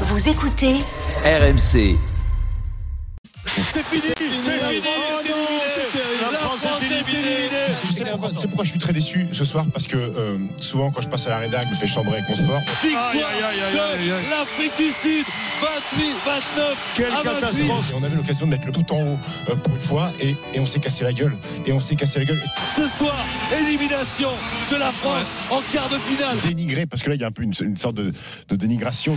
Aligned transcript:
Vous 0.00 0.28
écoutez 0.28 0.74
RMC. 1.24 1.96
C'est 3.72 3.84
fini, 3.84 4.02
c'est 4.02 4.18
fini, 4.18 4.82
Oh 4.84 5.20
c'est 5.22 5.32
c'est 5.74 5.92
terrible. 5.92 6.32
La 6.32 6.38
France 6.38 6.64
est 6.82 7.10
éliminée. 7.10 7.63
C'est 7.94 8.04
pourquoi, 8.10 8.30
c'est 8.34 8.46
pourquoi 8.48 8.64
je 8.64 8.70
suis 8.70 8.78
très 8.78 8.92
déçu 8.92 9.26
ce 9.32 9.44
soir 9.44 9.64
parce 9.72 9.86
que 9.86 9.96
euh, 9.96 10.36
souvent 10.60 10.90
quand 10.90 11.00
je 11.00 11.08
passe 11.08 11.26
à 11.26 11.30
la 11.30 11.38
rédac, 11.38 11.66
je 11.68 11.70
me 11.74 11.76
fais 11.76 11.86
chambrer 11.86 12.18
avec 12.18 12.28
mon 12.28 12.36
sport. 12.36 12.60
Victoire 12.82 13.10
Aïe, 13.10 13.20
aïe, 13.20 13.44
aïe, 13.44 13.60
aïe, 13.60 13.78
aïe, 13.78 14.10
aïe. 14.10 14.24
de 14.24 14.30
l'Afrique 14.30 14.72
du 14.76 14.90
Sud, 14.90 15.24
28, 15.60 16.14
29 16.26 16.92
Quelle 16.96 17.06
à 17.06 17.22
28. 17.22 17.24
catastrophe. 17.40 17.90
Et 17.90 17.94
on 17.94 18.02
avait 18.02 18.16
l'occasion 18.16 18.46
de 18.46 18.50
mettre 18.50 18.66
le 18.66 18.72
tout 18.72 18.92
en 18.92 19.00
haut 19.00 19.18
euh, 19.50 19.56
pour 19.56 19.74
une 19.74 19.80
fois 19.82 20.10
et, 20.20 20.36
et 20.52 20.60
on 20.60 20.66
s'est 20.66 20.80
cassé 20.80 21.04
la 21.04 21.12
gueule. 21.12 21.36
Et 21.66 21.72
on 21.72 21.80
s'est 21.80 21.94
cassé 21.94 22.18
la 22.18 22.24
gueule. 22.26 22.40
Ce 22.68 22.86
soir, 22.88 23.16
élimination 23.60 24.30
de 24.70 24.76
la 24.76 24.90
France 24.92 25.26
en 25.50 25.60
quart 25.72 25.88
de 25.88 25.98
finale. 25.98 26.36
Dénigré 26.42 26.86
parce 26.86 27.02
que 27.02 27.10
là 27.10 27.14
il 27.16 27.20
y 27.20 27.24
a 27.24 27.28
un 27.28 27.32
peu 27.32 27.42
une, 27.42 27.54
une 27.62 27.76
sorte 27.76 27.94
de, 27.94 28.12
de 28.48 28.56
dénigration. 28.56 29.16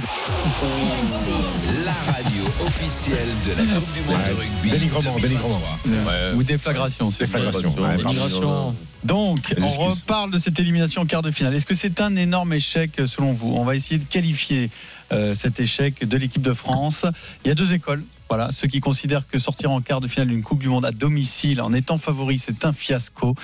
La 1.85 1.91
radio 2.13 2.44
officielle 2.66 3.27
de 3.45 3.49
la 3.52 3.80
Coupe 3.80 3.94
du 3.94 4.02
Monde 4.02 4.17
de 4.30 4.34
rugby. 4.39 4.70
Dénigrement, 4.70 5.16
2023. 5.20 5.21
dénigrement. 5.21 6.35
Ou 6.35 6.44
déflagration. 6.44 7.12
c'est 7.12 7.25
Déflagration, 7.25 8.66
Donc, 9.03 9.53
on 9.62 9.89
reparle 9.89 10.31
de 10.31 10.39
cette 10.39 10.59
élimination 10.59 11.02
en 11.03 11.05
quart 11.05 11.21
de 11.21 11.31
finale. 11.31 11.55
Est-ce 11.55 11.66
que 11.66 11.76
c'est 11.76 12.02
un 12.02 12.16
énorme 12.16 12.53
échec 12.53 12.99
euh, 12.99 13.07
selon 13.07 13.31
vous 13.31 13.53
On 13.55 13.63
va 13.63 13.76
essayer 13.76 13.99
de 13.99 14.05
qualifier 14.05 14.70
euh, 15.12 15.35
cet 15.35 15.59
échec 15.59 16.05
de 16.05 16.17
l'équipe 16.17 16.41
de 16.41 16.53
France. 16.53 17.05
Il 17.45 17.48
y 17.48 17.52
a 17.52 17.55
deux 17.55 17.73
écoles. 17.73 18.03
Voilà, 18.30 18.52
ceux 18.52 18.67
qui 18.67 18.81
considèrent 18.81 19.26
que 19.26 19.40
sortir 19.40 19.71
en 19.71 19.80
quart 19.80 20.02
de 20.02 20.07
finale 20.09 20.27
d'une 20.27 20.43
Coupe 20.43 20.59
du 20.59 20.67
Monde 20.67 20.84
à 20.84 20.91
domicile 20.91 21.62
en 21.62 21.71
étant 21.73 21.95
favori, 21.95 22.38
c'est 22.38 22.66
un 22.66 22.73
fiasco. 22.73 23.35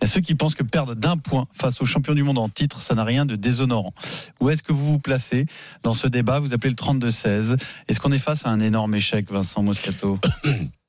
Il 0.00 0.06
y 0.06 0.08
a 0.08 0.10
ceux 0.10 0.22
qui 0.22 0.34
pensent 0.34 0.54
que 0.54 0.62
perdre 0.62 0.94
d'un 0.94 1.18
point 1.18 1.46
face 1.52 1.82
aux 1.82 1.84
champions 1.84 2.14
du 2.14 2.22
monde 2.22 2.38
en 2.38 2.48
titre, 2.48 2.80
ça 2.80 2.94
n'a 2.94 3.04
rien 3.04 3.26
de 3.26 3.36
déshonorant. 3.36 3.92
Où 4.40 4.48
est-ce 4.48 4.62
que 4.62 4.72
vous 4.72 4.86
vous 4.86 4.98
placez 4.98 5.44
dans 5.82 5.92
ce 5.92 6.06
débat? 6.06 6.40
Vous 6.40 6.54
appelez 6.54 6.70
le 6.70 6.76
32-16. 6.76 7.58
Est-ce 7.88 8.00
qu'on 8.00 8.12
est 8.12 8.18
face 8.18 8.46
à 8.46 8.50
un 8.50 8.60
énorme 8.60 8.94
échec, 8.94 9.30
Vincent 9.30 9.62
Moscato? 9.62 10.18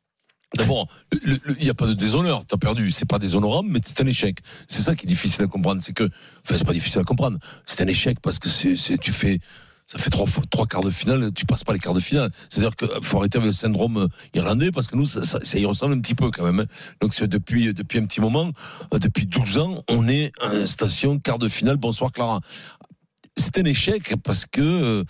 D'abord, 0.55 0.88
il 1.23 1.39
n'y 1.61 1.69
a 1.69 1.73
pas 1.73 1.88
de 1.88 1.94
déshonneur. 1.94 2.45
T'as 2.45 2.57
perdu. 2.57 2.91
C'est 2.91 3.05
pas 3.07 3.19
déshonorant, 3.19 3.63
mais 3.63 3.80
c'est 3.85 4.02
un 4.02 4.05
échec. 4.05 4.39
C'est 4.67 4.81
ça 4.81 4.95
qui 4.95 5.05
est 5.05 5.07
difficile 5.07 5.44
à 5.44 5.47
comprendre. 5.47 5.81
C'est 5.81 5.94
que, 5.94 6.03
enfin, 6.44 6.57
c'est 6.57 6.66
pas 6.66 6.73
difficile 6.73 6.99
à 6.99 7.03
comprendre. 7.05 7.38
C'est 7.66 7.81
un 7.81 7.88
échec 7.88 8.19
parce 8.21 8.38
que 8.38 8.49
c'est, 8.49 8.97
tu 8.97 9.11
fais, 9.13 9.39
ça 9.85 9.97
fait 9.97 10.09
trois, 10.09 10.27
trois 10.49 10.67
quarts 10.67 10.83
de 10.83 10.91
finale, 10.91 11.31
tu 11.33 11.45
passes 11.45 11.63
pas 11.63 11.72
les 11.72 11.79
quarts 11.79 11.94
de 11.94 12.02
finale. 12.02 12.31
C'est-à-dire 12.49 12.75
qu'il 12.75 12.89
faut 13.02 13.17
arrêter 13.19 13.38
avec 13.38 13.47
le 13.47 13.53
syndrome 13.53 13.97
euh, 13.97 14.07
irlandais 14.33 14.72
parce 14.72 14.88
que 14.88 14.97
nous, 14.97 15.05
ça, 15.05 15.39
y 15.57 15.66
ressemble 15.66 15.94
un 15.95 16.02
petit 16.02 16.16
peu 16.16 16.29
quand 16.31 16.44
même. 16.44 16.59
hein. 16.59 16.66
Donc, 16.99 17.13
c'est 17.13 17.27
depuis, 17.29 17.73
depuis 17.73 17.99
un 17.99 18.05
petit 18.05 18.19
moment, 18.19 18.52
euh, 18.94 18.99
depuis 18.99 19.27
12 19.27 19.57
ans, 19.57 19.83
on 19.89 20.09
est 20.09 20.33
en 20.44 20.66
station 20.67 21.17
quart 21.19 21.39
de 21.39 21.47
finale. 21.47 21.77
Bonsoir 21.77 22.11
Clara. 22.11 22.41
C'est 23.38 23.57
un 23.57 23.63
échec 23.63 24.16
parce 24.22 24.45
que, 24.45 24.59
euh, 24.61 25.03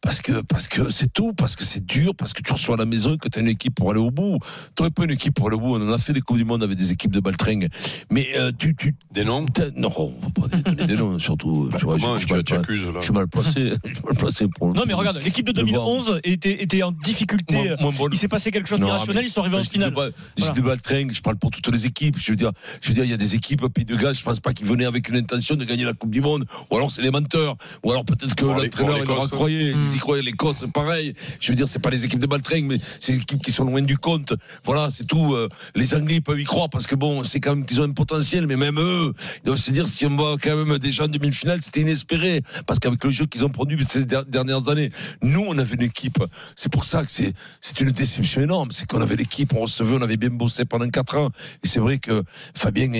parce 0.00 0.20
que, 0.22 0.40
parce 0.42 0.68
que 0.68 0.90
c'est 0.90 1.12
tout, 1.12 1.32
parce 1.32 1.56
que 1.56 1.64
c'est 1.64 1.84
dur, 1.84 2.14
parce 2.14 2.32
que 2.32 2.42
tu 2.42 2.52
reçois 2.52 2.74
à 2.76 2.78
la 2.78 2.84
maison 2.84 3.14
et 3.14 3.18
que 3.18 3.28
tu 3.28 3.38
as 3.38 3.42
une 3.42 3.48
équipe 3.48 3.74
pour 3.74 3.90
aller 3.90 4.00
au 4.00 4.10
bout. 4.10 4.38
Tu 4.76 4.82
n'aurais 4.82 4.90
pas 4.90 5.04
une 5.04 5.10
équipe 5.10 5.34
pour 5.34 5.48
aller 5.48 5.56
au 5.56 5.60
bout. 5.60 5.74
On 5.76 5.88
en 5.88 5.92
a 5.92 5.98
fait 5.98 6.12
des 6.12 6.20
Coupes 6.20 6.36
du 6.36 6.44
Monde 6.44 6.62
avec 6.62 6.76
des 6.78 6.92
équipes 6.92 7.12
de 7.12 7.20
baltringue. 7.20 7.68
Mais 8.10 8.28
euh, 8.36 8.52
tu, 8.56 8.74
tu. 8.76 8.94
Des 9.12 9.24
noms? 9.24 9.46
Non, 9.76 9.90
on 9.96 10.14
va 10.22 10.48
pas 10.48 10.56
donner 10.56 10.84
des 10.86 10.96
noms, 10.96 11.18
surtout. 11.18 11.68
Bah, 11.72 11.78
tu 11.78 11.84
vois, 11.86 11.94
Comment 11.98 12.16
je- 12.18 12.26
tu 12.26 12.34
suis 12.34 12.44
tu 12.44 12.52
mal- 12.54 12.62
accuses 12.62 12.86
là? 12.86 12.92
Je 13.00 13.04
suis 13.04 13.12
mal 13.12 13.28
placé. 13.28 13.72
Je 13.84 13.94
suis 13.94 14.02
mal 14.04 14.14
placé 14.16 14.46
pour. 14.48 14.74
Non 14.74 14.84
mais 14.86 14.94
regarde, 14.94 15.18
l'équipe 15.24 15.46
de 15.46 15.52
de 15.52 15.62
voir. 15.62 15.84
2011 15.84 16.20
était, 16.24 16.62
était 16.62 16.82
en 16.82 16.92
difficulté. 16.92 17.54
Moins- 17.54 17.76
moins 17.80 17.92
bonne. 17.92 18.10
Il 18.12 18.18
s'est 18.18 18.28
passé 18.28 18.50
quelque 18.50 18.68
chose 18.68 18.78
d'irrationnel, 18.80 19.24
ils 19.24 19.30
sont 19.30 19.40
arrivés 19.40 19.56
en 19.56 19.62
je 19.62 19.68
dis 19.68 19.72
finale. 19.74 19.90
Je 19.96 20.12
Voilà. 20.42 20.54
de 20.54 20.60
baltringue, 20.60 21.12
je 21.12 21.20
parle 21.22 21.36
pour 21.36 21.50
toutes 21.50 21.68
les 21.68 21.86
équipes. 21.86 22.16
Je 22.18 22.30
veux 22.32 22.36
dire, 22.36 22.52
je 22.80 22.88
veux 22.88 22.94
dire, 22.94 23.04
il 23.04 23.10
y 23.10 23.14
a 23.14 23.16
des 23.16 23.34
équipes 23.34 23.62
au 23.62 23.68
Pays 23.68 23.84
de 23.84 23.96
Galles, 23.96 24.14
je 24.14 24.22
pense 24.22 24.40
pas 24.40 24.52
qu'ils 24.52 24.66
venaient 24.66 24.84
avec 24.86 25.08
une 25.08 25.16
intention 25.16 25.54
de 25.56 25.64
gagner 25.64 25.84
la 25.84 25.92
Coupe 25.94 26.10
du 26.10 26.20
Monde. 26.20 26.44
Ou 26.70 26.76
alors 26.76 26.90
c'est 26.92 27.02
des 27.02 27.10
menteurs. 27.10 27.56
Ou 27.84 27.90
alors 27.90 28.04
peut-être 28.04 28.34
que 28.34 28.44
l'entraîneur 28.44 28.98
il 28.98 29.04
leur 29.06 29.22
a 29.24 29.28
croyé. 29.28 29.74
Hmm. 29.74 29.85
Ils 29.86 29.96
y 29.96 29.98
croyaient. 29.98 30.22
L'Écosse, 30.22 30.64
pareil. 30.72 31.14
Je 31.40 31.52
veux 31.52 31.56
dire, 31.56 31.68
c'est 31.68 31.78
pas 31.78 31.90
les 31.90 32.04
équipes 32.04 32.18
de 32.18 32.26
baltringue, 32.26 32.64
mais 32.64 32.78
c'est 33.00 33.12
des 33.12 33.18
équipes 33.18 33.42
qui 33.42 33.52
sont 33.52 33.64
loin 33.64 33.82
du 33.82 33.96
compte. 33.98 34.34
Voilà, 34.64 34.90
c'est 34.90 35.04
tout. 35.04 35.34
Euh, 35.34 35.48
Les 35.74 35.94
Anglais 35.94 36.20
peuvent 36.20 36.40
y 36.40 36.44
croire 36.44 36.68
parce 36.70 36.86
que 36.86 36.94
bon, 36.94 37.22
c'est 37.22 37.40
quand 37.40 37.54
même 37.54 37.64
qu'ils 37.64 37.80
ont 37.80 37.84
un 37.84 37.92
potentiel, 37.92 38.46
mais 38.46 38.56
même 38.56 38.78
eux, 38.78 39.12
ils 39.42 39.46
doivent 39.46 39.58
se 39.58 39.70
dire 39.70 39.88
si 39.88 40.06
on 40.06 40.16
va 40.16 40.36
quand 40.42 40.56
même 40.56 40.78
déjà 40.78 41.04
en 41.04 41.08
demi-finale, 41.08 41.60
c'était 41.62 41.82
inespéré. 41.82 42.42
Parce 42.66 42.78
qu'avec 42.78 43.02
le 43.04 43.10
jeu 43.10 43.26
qu'ils 43.26 43.44
ont 43.44 43.50
produit 43.50 43.84
ces 43.84 44.04
der- 44.04 44.24
dernières 44.24 44.68
années, 44.68 44.90
nous, 45.22 45.44
on 45.46 45.56
avait 45.58 45.74
une 45.74 45.82
équipe. 45.82 46.18
C'est 46.56 46.72
pour 46.72 46.84
ça 46.84 47.04
que 47.04 47.10
c'est, 47.12 47.34
c'est 47.60 47.80
une 47.80 47.90
déception 47.92 48.40
énorme. 48.40 48.70
C'est 48.72 48.86
qu'on 48.86 49.00
avait 49.00 49.16
l'équipe, 49.16 49.52
on 49.54 49.60
recevait, 49.60 49.96
on 49.96 50.02
avait 50.02 50.16
bien 50.16 50.30
bossé 50.30 50.64
pendant 50.64 50.88
quatre 50.88 51.16
ans. 51.16 51.30
Et 51.62 51.68
c'est 51.68 51.80
vrai 51.80 51.98
que 51.98 52.22
Fabien 52.54 52.90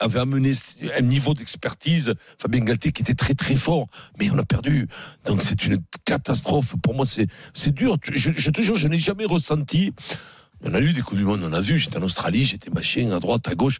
avait 0.00 0.18
amené 0.20 0.52
un 0.96 1.02
niveau 1.02 1.34
d'expertise, 1.34 2.14
Fabien 2.38 2.60
Galtier 2.60 2.92
qui 2.92 3.02
était 3.02 3.14
très 3.14 3.34
très 3.34 3.56
fort, 3.56 3.86
mais 4.18 4.30
on 4.30 4.38
a 4.38 4.44
perdu. 4.44 4.86
Donc 5.24 5.42
c'est 5.42 5.64
une 5.64 5.80
catastrophe. 6.04 6.35
Pour 6.42 6.94
moi, 6.94 7.04
c'est, 7.06 7.28
dur. 7.72 7.96
Je, 8.12 8.50
te 8.50 8.60
jure, 8.60 8.76
je 8.76 8.88
n'ai 8.88 8.98
jamais 8.98 9.24
ressenti. 9.24 9.92
On 10.62 10.74
a 10.74 10.80
eu 10.80 10.92
des 10.92 11.02
coups 11.02 11.18
du 11.18 11.24
monde, 11.24 11.42
on 11.44 11.52
a 11.52 11.60
vu. 11.60 11.78
J'étais 11.78 11.98
en 11.98 12.02
Australie, 12.02 12.44
j'étais 12.44 12.70
machin 12.70 13.10
à 13.12 13.20
droite, 13.20 13.48
à 13.48 13.54
gauche. 13.54 13.78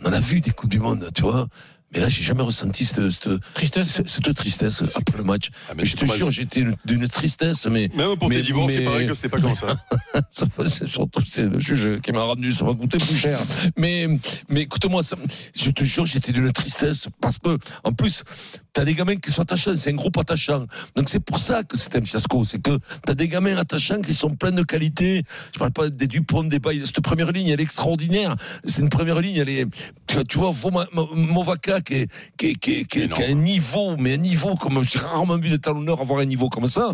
On 0.00 0.08
en 0.08 0.12
a 0.12 0.20
vu 0.20 0.40
des 0.40 0.50
coups 0.50 0.70
du 0.70 0.80
monde, 0.80 1.08
tu 1.14 1.22
vois. 1.22 1.48
Mais 1.94 2.00
là, 2.00 2.08
j'ai 2.08 2.22
jamais 2.24 2.42
ressenti 2.42 2.84
cette, 2.84 3.08
cette, 3.10 3.28
Tristesse. 3.54 4.02
cette- 4.06 4.34
tristesse 4.34 4.82
après 4.96 5.18
le 5.18 5.24
match. 5.24 5.48
Ah, 5.68 5.74
Mais 5.76 5.84
je 5.84 5.96
te 5.96 6.04
jure, 6.06 6.30
j'étais 6.30 6.60
une- 6.60 6.74
d'une 6.84 7.06
tristesse, 7.08 7.66
mais 7.66 7.88
Même 7.94 8.16
pour 8.16 8.28
mais- 8.28 8.36
tes 8.36 8.42
divorces, 8.42 8.72
c'est 8.74 8.84
pareil 8.84 9.06
que 9.06 9.14
c'est 9.14 9.28
pas 9.28 9.40
comme 9.40 9.54
ça. 9.54 9.76
ça, 10.32 10.46
c'est 10.68 10.88
surtout 10.88 11.22
c'est 11.26 11.46
le 11.48 11.60
juge 11.60 12.00
qui 12.00 12.12
m'a 12.12 12.22
rendu, 12.22 12.50
ça 12.52 12.64
va 12.64 12.74
coûter 12.74 12.98
plus 12.98 13.16
cher. 13.16 13.38
Mais, 13.78 14.08
mais 14.48 14.62
écoute-moi, 14.62 15.02
je 15.54 15.70
te 15.70 15.84
jure, 15.84 16.06
j'étais 16.06 16.32
d'une 16.32 16.50
tristesse 16.52 17.08
parce 17.20 17.38
que, 17.38 17.56
en 17.84 17.92
plus, 17.92 18.24
t'as 18.72 18.84
des 18.84 18.94
gamins 18.94 19.14
qui 19.16 19.30
sont 19.30 19.42
attachants, 19.42 19.74
c'est 19.76 19.90
un 19.90 19.94
groupe 19.94 20.18
attachant. 20.18 20.66
Donc 20.96 21.08
c'est 21.08 21.20
pour 21.20 21.38
ça 21.38 21.62
que 21.62 21.76
c'est 21.76 21.94
un 21.96 22.02
fiasco, 22.02 22.44
c'est 22.44 22.60
que 22.60 22.78
t'as 23.06 23.14
des 23.14 23.28
gamins 23.28 23.56
attachants 23.56 24.00
qui 24.00 24.14
sont 24.14 24.30
pleins 24.34 24.50
de 24.52 24.62
qualité. 24.64 25.22
Je 25.52 25.58
parle 25.60 25.70
pas 25.72 25.88
des 25.90 26.08
Dupont, 26.08 26.42
des 26.44 26.58
Bailly. 26.58 26.84
Cette 26.86 27.00
première 27.00 27.30
ligne, 27.30 27.48
elle 27.48 27.60
est 27.60 27.62
extraordinaire. 27.62 28.34
C'est 28.64 28.82
une 28.82 28.88
première 28.88 29.20
ligne, 29.20 29.36
elle 29.36 29.48
est, 29.48 29.66
tu- 30.28 30.38
vois, 30.38 30.50
Voma- 30.50 30.88
Movaca 31.14 31.80
qui, 31.84 31.94
est- 31.94 32.08
qui, 32.36 32.46
est- 32.48 32.54
qui, 32.54 32.72
est- 32.80 32.84
qui, 32.84 33.22
a 33.22 33.26
un 33.28 33.34
niveau, 33.34 33.96
mais 33.98 34.14
un 34.14 34.18
niveau 34.18 34.54
comme 34.56 34.82
j'ai 34.82 34.98
rarement 34.98 35.36
vu 35.38 35.48
des 35.50 35.58
talonneurs 35.58 36.00
avoir 36.00 36.20
un 36.20 36.24
niveau 36.24 36.48
comme 36.48 36.66
ça. 36.68 36.92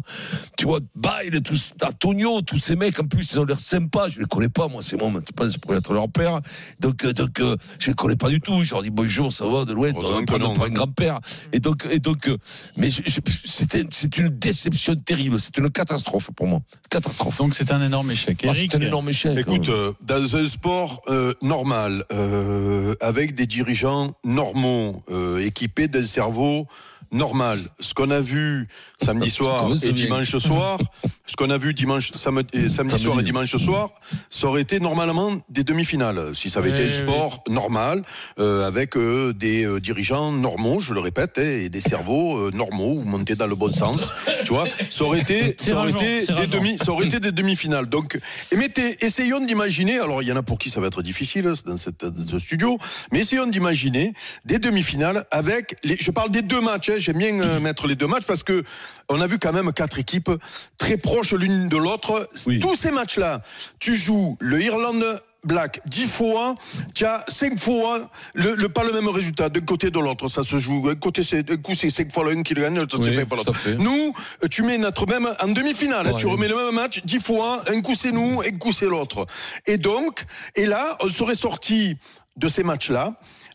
Tu 0.57 0.67
vois, 0.67 0.81
Bail, 0.95 1.31
tous, 1.43 1.73
Antonio, 1.83 2.41
tous 2.43 2.59
ces 2.59 2.77
mecs, 2.77 2.99
en 3.01 3.07
plus, 3.07 3.33
ils 3.33 3.41
ont 3.41 3.45
l'air 3.45 3.61
sympas. 3.61 4.09
Je 4.09 4.19
les 4.21 4.27
connais 4.27 4.49
pas, 4.49 4.69
moi, 4.69 4.83
c'est 4.83 4.97
moi, 4.97 5.11
tu 5.25 5.33
penses 5.33 5.57
pour 5.57 5.75
être 5.75 5.93
leur 5.95 6.09
père. 6.11 6.41
Donc, 6.81 7.05
euh, 7.05 7.13
donc, 7.13 7.41
euh, 7.41 7.57
je 7.79 7.89
les 7.89 7.95
connais 7.95 8.17
pas 8.17 8.29
du 8.29 8.41
tout. 8.41 8.63
Je 8.65 8.73
leur 8.75 8.83
dis 8.83 8.91
bonjour, 8.91 9.33
ça 9.33 9.47
va, 9.47 9.65
de 9.65 9.73
loin, 9.73 9.91
on 9.97 10.03
non. 10.39 10.55
pour 10.55 10.65
un 10.65 10.71
grand-père. 10.71 11.21
Et 11.53 11.61
donc, 11.61 11.87
et 11.91 11.99
donc, 11.99 12.29
euh, 12.29 12.37
mais 12.77 12.89
c'est 12.91 14.19
une 14.19 14.29
déception 14.29 14.97
terrible. 14.97 15.39
C'est 15.39 15.57
une 15.59 15.71
catastrophe 15.71 16.31
pour 16.37 16.47
moi. 16.47 16.61
Catastrophe. 16.91 17.39
Donc 17.39 17.55
c'est 17.55 17.71
un 17.73 17.85
énorme 17.85 18.11
échec. 18.11 18.45
Ah, 18.49 18.53
c'est 18.55 18.75
un 18.75 18.81
énorme 18.81 19.09
échec. 19.09 19.37
Écoute, 19.39 19.69
euh, 19.69 19.93
dans 20.03 20.37
un 20.37 20.47
sport 20.47 21.03
euh, 21.09 21.33
normal, 21.43 22.05
euh, 22.13 22.95
avec 23.01 23.35
des 23.35 23.47
dirigeants 23.47 24.13
normaux, 24.25 24.80
euh, 25.11 25.45
équipés 25.45 25.89
d'un 25.89 26.05
cerveau 26.05 26.67
normal, 27.13 27.61
ce 27.81 27.95
qu'on 27.95 28.11
a 28.11 28.21
vu 28.21 28.69
samedi 29.03 29.31
soir 29.31 29.67
et 29.83 29.93
bien. 29.93 30.05
dimanche 30.05 30.37
soir, 30.39 30.79
ce 31.27 31.37
qu'on 31.37 31.51
a 31.51 31.59
vu 31.59 31.75
dimanche, 31.75 32.13
samedi, 32.15 32.49
et 32.53 32.69
samedi 32.69 32.91
Samedi. 32.91 32.99
soir 33.03 33.21
et 33.21 33.23
dimanche 33.23 33.57
soir, 33.57 33.91
ça 34.31 34.47
aurait 34.47 34.63
été 34.63 34.81
normalement 34.81 35.33
des 35.49 35.65
demi-finales. 35.65 36.35
Si 36.35 36.51
ça 36.51 36.61
avait 36.61 36.71
été 36.71 36.83
un 36.85 36.87
oui. 36.87 36.93
sport 36.93 37.43
normal, 37.49 38.03
euh, 38.39 38.67
avec 38.67 38.97
euh, 38.97 39.33
des 39.33 39.65
euh, 39.65 39.81
dirigeants 39.81 40.33
normaux, 40.33 40.81
je 40.81 40.95
le 40.95 41.01
répète, 41.01 41.39
hein, 41.39 41.43
et 41.43 41.69
des 41.69 41.81
cerveaux 41.81 42.37
euh, 42.39 42.51
normaux, 42.53 42.95
ou 42.95 43.03
montés 43.03 43.35
dans 43.37 43.47
le 43.47 43.55
bon 43.55 43.73
sens, 43.73 44.13
tu 44.45 44.53
vois, 44.53 44.67
ça 44.89 45.05
aurait 45.05 45.21
été, 45.21 45.57
ça 45.63 45.75
aurait 45.77 45.91
été 45.91 46.27
des 46.27 46.33
rageant. 46.33 46.51
demi, 46.51 46.79
ça 46.79 46.93
aurait 46.93 47.07
été 47.07 47.21
des 47.21 47.33
demi-finales. 47.33 47.87
Donc, 47.87 48.19
et 48.53 48.57
mettez, 48.57 49.05
essayons 49.05 49.41
d'imaginer. 49.41 49.99
Alors, 49.99 50.23
il 50.23 50.29
y 50.29 50.33
en 50.33 50.37
a 50.37 50.43
pour 50.43 50.59
qui 50.59 50.71
ça 50.71 50.81
va 50.81 50.87
être 50.87 51.03
difficile 51.03 51.53
dans, 51.67 51.77
cette, 51.77 52.05
dans 52.05 52.29
ce 52.29 52.39
studio, 52.39 52.79
mais 53.13 53.21
essayons 53.21 53.47
d'imaginer 53.47 54.13
des 54.45 54.59
demi-finales 54.59 55.25
avec. 55.31 55.77
Les, 55.85 55.97
je 56.01 56.11
parle 56.11 56.31
des 56.31 56.43
deux 56.43 56.61
matchs. 56.61 56.91
hein, 56.91 56.99
J'aime 57.01 57.19
bien 57.19 57.41
euh, 57.41 57.59
mettre 57.61 57.87
les 57.87 57.97
deux 57.97 58.07
matchs 58.07 58.25
parce 58.27 58.43
que 58.43 58.63
on 59.09 59.21
a 59.21 59.27
vu 59.27 59.39
quand 59.39 59.53
même 59.53 59.73
quatre 59.73 59.99
équipes 59.99 60.31
très 60.79 60.97
proches 60.97 61.33
l'une 61.33 61.69
de 61.69 61.77
l'autre. 61.77 62.29
Oui. 62.47 62.61
Tous 62.61 62.77
ces 62.77 62.91
matchs-là, 62.91 63.43
tu 63.79 63.97
joues 63.97 64.37
le 64.41 64.61
Irlande. 64.63 65.23
Black, 65.43 65.81
10 65.87 66.07
fois, 66.07 66.55
tu 66.95 67.07
as 67.07 67.25
5 67.27 67.59
fois 67.59 68.11
le, 68.35 68.55
le- 68.57 68.69
pas 68.69 68.85
le 68.85 68.93
même 68.93 69.09
résultat 69.09 69.49
d'un 69.49 69.63
côté 69.63 69.91
de 69.91 69.99
l'autre. 69.99 70.29
Ça 70.29 70.45
se 70.45 70.59
joue. 70.59 70.87
Un, 70.91 70.95
côté, 70.97 71.23
c'est, 71.23 71.51
un 71.51 71.57
coup, 71.57 71.75
c'est 71.75 71.89
5 71.89 72.13
fois 72.13 72.31
l'un 72.31 72.43
qui 72.43 72.53
le 72.53 72.61
gagne, 72.61 72.77
l'autre, 72.79 72.99
c'est 73.03 73.09
Oui, 73.09 73.17
5 73.17 73.27
fois 73.27 73.39
l'autre. 73.39 73.55
Nous, 73.79 74.13
tu 74.51 74.63
mets 74.63 74.77
notre 74.77 75.07
même 75.07 75.27
en 75.41 75.49
demi-finale. 75.49 76.09
Ouais. 76.09 76.17
tu 76.17 76.27
remets 76.27 76.47
le 76.47 76.57
même 76.57 76.75
match 76.75 77.01
10 77.07 77.21
fois. 77.21 77.63
Un 77.71 77.81
coup, 77.81 77.95
c'est 77.95 78.13
nous, 78.13 78.43
un 78.43 78.51
coup, 78.59 78.71
c'est 78.71 78.85
l'autre. 78.85 79.25
Et 79.65 79.79
donc, 79.79 80.27
et 80.57 80.67
là, 80.67 80.99
on 81.01 81.09
serait 81.09 81.35
sorti 81.35 81.97
de 82.37 82.47
ces 82.47 82.63
matchs-là 82.63 83.15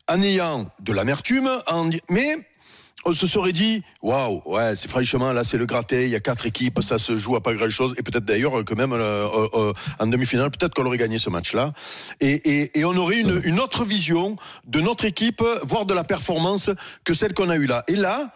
en 0.09 0.23
ayant 0.23 0.67
de 0.79 0.91
l'amertume, 0.91 1.51
en 1.67 1.87
mais 2.09 2.39
on 3.05 3.13
se 3.13 3.27
serait 3.27 3.51
dit, 3.51 3.83
waouh, 4.01 4.41
ouais, 4.45 4.75
c'est 4.75 4.89
franchement, 4.89 5.31
là, 5.31 5.43
c'est 5.43 5.57
le 5.57 5.65
gratté, 5.65 6.05
il 6.05 6.09
y 6.09 6.15
a 6.15 6.19
quatre 6.19 6.45
équipes, 6.45 6.81
ça 6.81 6.97
se 6.97 7.17
joue 7.17 7.35
à 7.35 7.41
pas 7.41 7.53
grand 7.53 7.69
chose, 7.69 7.93
et 7.97 8.03
peut-être 8.03 8.25
d'ailleurs 8.25 8.65
que 8.65 8.73
même 8.73 8.93
euh, 8.93 9.27
euh, 9.27 9.47
euh, 9.53 9.73
en 9.99 10.07
demi-finale, 10.07 10.49
peut-être 10.49 10.73
qu'on 10.73 10.85
aurait 10.85 10.97
gagné 10.97 11.19
ce 11.19 11.29
match-là, 11.29 11.71
et, 12.19 12.33
et, 12.33 12.79
et 12.79 12.85
on 12.85 12.95
aurait 12.95 13.19
une, 13.19 13.41
une 13.45 13.59
autre 13.59 13.85
vision 13.85 14.35
de 14.67 14.81
notre 14.81 15.05
équipe, 15.05 15.43
voire 15.67 15.85
de 15.85 15.93
la 15.93 16.03
performance 16.03 16.71
que 17.03 17.13
celle 17.13 17.33
qu'on 17.33 17.49
a 17.49 17.55
eue 17.55 17.67
là. 17.67 17.83
Et 17.87 17.95
là, 17.95 18.33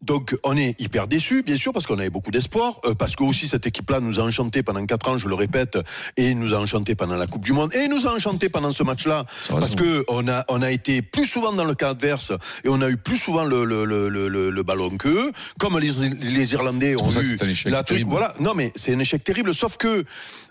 donc 0.00 0.36
on 0.44 0.56
est 0.56 0.80
hyper 0.80 1.08
déçus, 1.08 1.42
bien 1.42 1.56
sûr, 1.56 1.72
parce 1.72 1.86
qu'on 1.86 1.98
avait 1.98 2.10
beaucoup 2.10 2.30
d'espoir, 2.30 2.80
euh, 2.84 2.94
parce 2.94 3.16
que 3.16 3.24
aussi 3.24 3.48
cette 3.48 3.66
équipe-là 3.66 3.98
nous 4.00 4.20
a 4.20 4.22
enchanté 4.22 4.62
pendant 4.62 4.84
quatre 4.86 5.08
ans, 5.08 5.18
je 5.18 5.28
le 5.28 5.34
répète, 5.34 5.76
et 6.16 6.34
nous 6.34 6.54
a 6.54 6.58
enchanté 6.58 6.94
pendant 6.94 7.16
la 7.16 7.26
Coupe 7.26 7.44
du 7.44 7.52
Monde, 7.52 7.74
et 7.74 7.88
nous 7.88 8.06
a 8.06 8.12
enchanté 8.14 8.48
pendant 8.48 8.70
ce 8.72 8.82
match-là, 8.84 9.24
parce 9.60 9.74
que 9.74 10.04
on 10.08 10.28
a 10.28 10.44
on 10.48 10.62
a 10.62 10.70
été 10.70 11.02
plus 11.02 11.26
souvent 11.26 11.52
dans 11.52 11.64
le 11.64 11.74
cas 11.74 11.90
adverse 11.90 12.32
et 12.64 12.68
on 12.68 12.80
a 12.80 12.88
eu 12.88 12.96
plus 12.96 13.16
souvent 13.18 13.44
le 13.44 13.64
le 13.64 13.84
le 13.84 14.08
le, 14.08 14.28
le- 14.28 14.62
ballon 14.62 14.96
qu'eux, 14.96 15.32
comme 15.58 15.78
les, 15.78 15.90
les 16.20 16.52
Irlandais 16.52 16.94
ont 16.96 17.10
eu 17.22 17.36
la 17.70 17.82
truc. 17.82 17.98
Voilà, 18.10 18.34
non 18.40 18.54
mais 18.54 18.72
c'est 18.76 18.94
un 18.94 18.98
échec 19.00 19.24
terrible, 19.24 19.52
sauf 19.54 19.76
que 19.78 20.04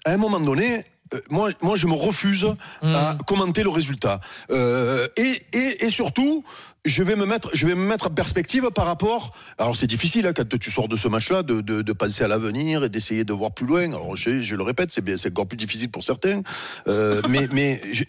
à 0.06 0.12
un 0.12 0.18
moment 0.18 0.40
donné. 0.42 0.84
euh, 1.14 1.22
Moi, 1.30 1.52
moi, 1.62 1.78
je 1.78 1.88
me 1.88 1.94
refuse 1.94 2.46
à 2.82 3.18
commenter 3.26 3.64
le 3.64 3.70
résultat. 3.70 4.20
Euh, 4.52 5.08
et, 5.16 5.42
et, 5.54 5.86
et 5.86 5.90
surtout, 5.90 6.44
je 6.88 7.04
vais 7.04 7.16
me 7.16 7.26
mettre, 7.26 7.50
je 7.54 7.68
vais 7.68 7.76
me 7.76 7.86
mettre 7.86 8.08
en 8.08 8.10
perspective 8.10 8.70
par 8.74 8.86
rapport. 8.86 9.34
Alors 9.58 9.76
c'est 9.76 9.88
difficile 9.88 10.26
hein, 10.28 10.34
quand 10.36 10.58
tu 10.58 10.72
sors 10.72 10.88
de 10.88 10.96
ce 10.96 11.08
match-là 11.08 11.44
de, 11.44 11.62
de, 11.62 11.82
de 11.82 11.94
penser 11.94 12.24
à 12.24 12.28
l'avenir 12.28 12.84
et 12.84 12.90
d'essayer 12.90 13.24
de 13.26 13.34
voir 13.34 13.52
plus 13.54 13.66
loin. 13.68 13.84
Alors 13.88 14.16
je, 14.16 14.40
je 14.42 14.56
le 14.56 14.64
répète, 14.64 14.90
c'est 14.92 15.28
encore 15.30 15.48
plus 15.48 15.58
difficile 15.58 15.90
pour 15.90 16.04
certains. 16.04 16.42
Euh, 16.88 17.22
mais 17.30 17.48
mais 17.54 17.82
je, 17.92 18.04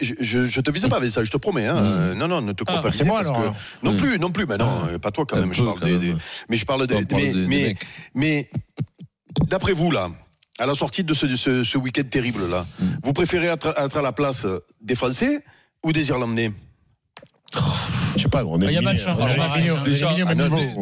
je- 0.46 0.60
te 0.60 0.70
vise 0.70 0.86
pas 0.88 0.96
avec 0.96 1.10
ça, 1.10 1.22
je 1.25 1.30
te 1.30 1.36
promets. 1.36 1.66
Hein. 1.66 1.76
Euh, 1.76 2.14
Non 2.14 2.28
non, 2.28 2.40
ne 2.40 2.52
te 2.52 2.64
crois 2.64 2.78
Ah, 2.78 2.82
pas. 2.82 2.92
c'est 2.92 3.04
moi, 3.04 3.16
parce 3.22 3.30
alors, 3.30 3.52
que-. 3.52 3.56
Non 3.86 3.96
plus, 3.96 4.19
non 4.19 4.30
plus. 4.30 4.46
Mais 4.46 4.56
non, 4.56 4.86
euh, 4.90 4.98
pas 4.98 5.10
toi 5.10 5.25
quand 5.28 5.36
même. 5.36 5.52
Je 5.52 5.60
peu, 5.60 5.66
parle 5.66 5.80
quand 5.80 5.86
des, 5.86 5.92
même. 5.92 6.00
des- 6.00 6.14
mais 6.48 6.56
je 6.56 6.64
parle 6.66 6.86
des, 6.86 6.94
mais, 7.10 7.32
des- 7.32 7.76
mais, 8.14 8.48
d'après 9.48 9.72
vous 9.72 9.90
là. 9.90 10.08
À 10.60 10.66
la 10.66 10.75
sortie 10.75 11.04
de 11.04 11.14
ce, 11.14 11.36
ce, 11.36 11.62
ce 11.62 11.78
week-end 11.78 12.02
terrible 12.10 12.48
là, 12.50 12.66
Hmm. 12.80 12.86
vous 13.04 13.12
préférez 13.12 13.46
être, 13.46 13.75
être 13.78 13.96
à 13.96 14.02
la 14.02 14.12
place 14.12 14.44
des 14.80 14.94
Français 14.96 15.42
ou 15.84 15.92
des 15.92 16.08
Irlandais? 16.08 16.50
Je 18.16 18.22
sais 18.22 18.28
pas, 18.28 18.44
on 18.44 18.60
est 18.60 18.66
Il 18.66 18.72
y 18.72 18.76
a 18.76 18.81
match, 18.81 19.02
hein. 19.06 19.16
déjà- 19.84 20.10
ah, 20.10 20.34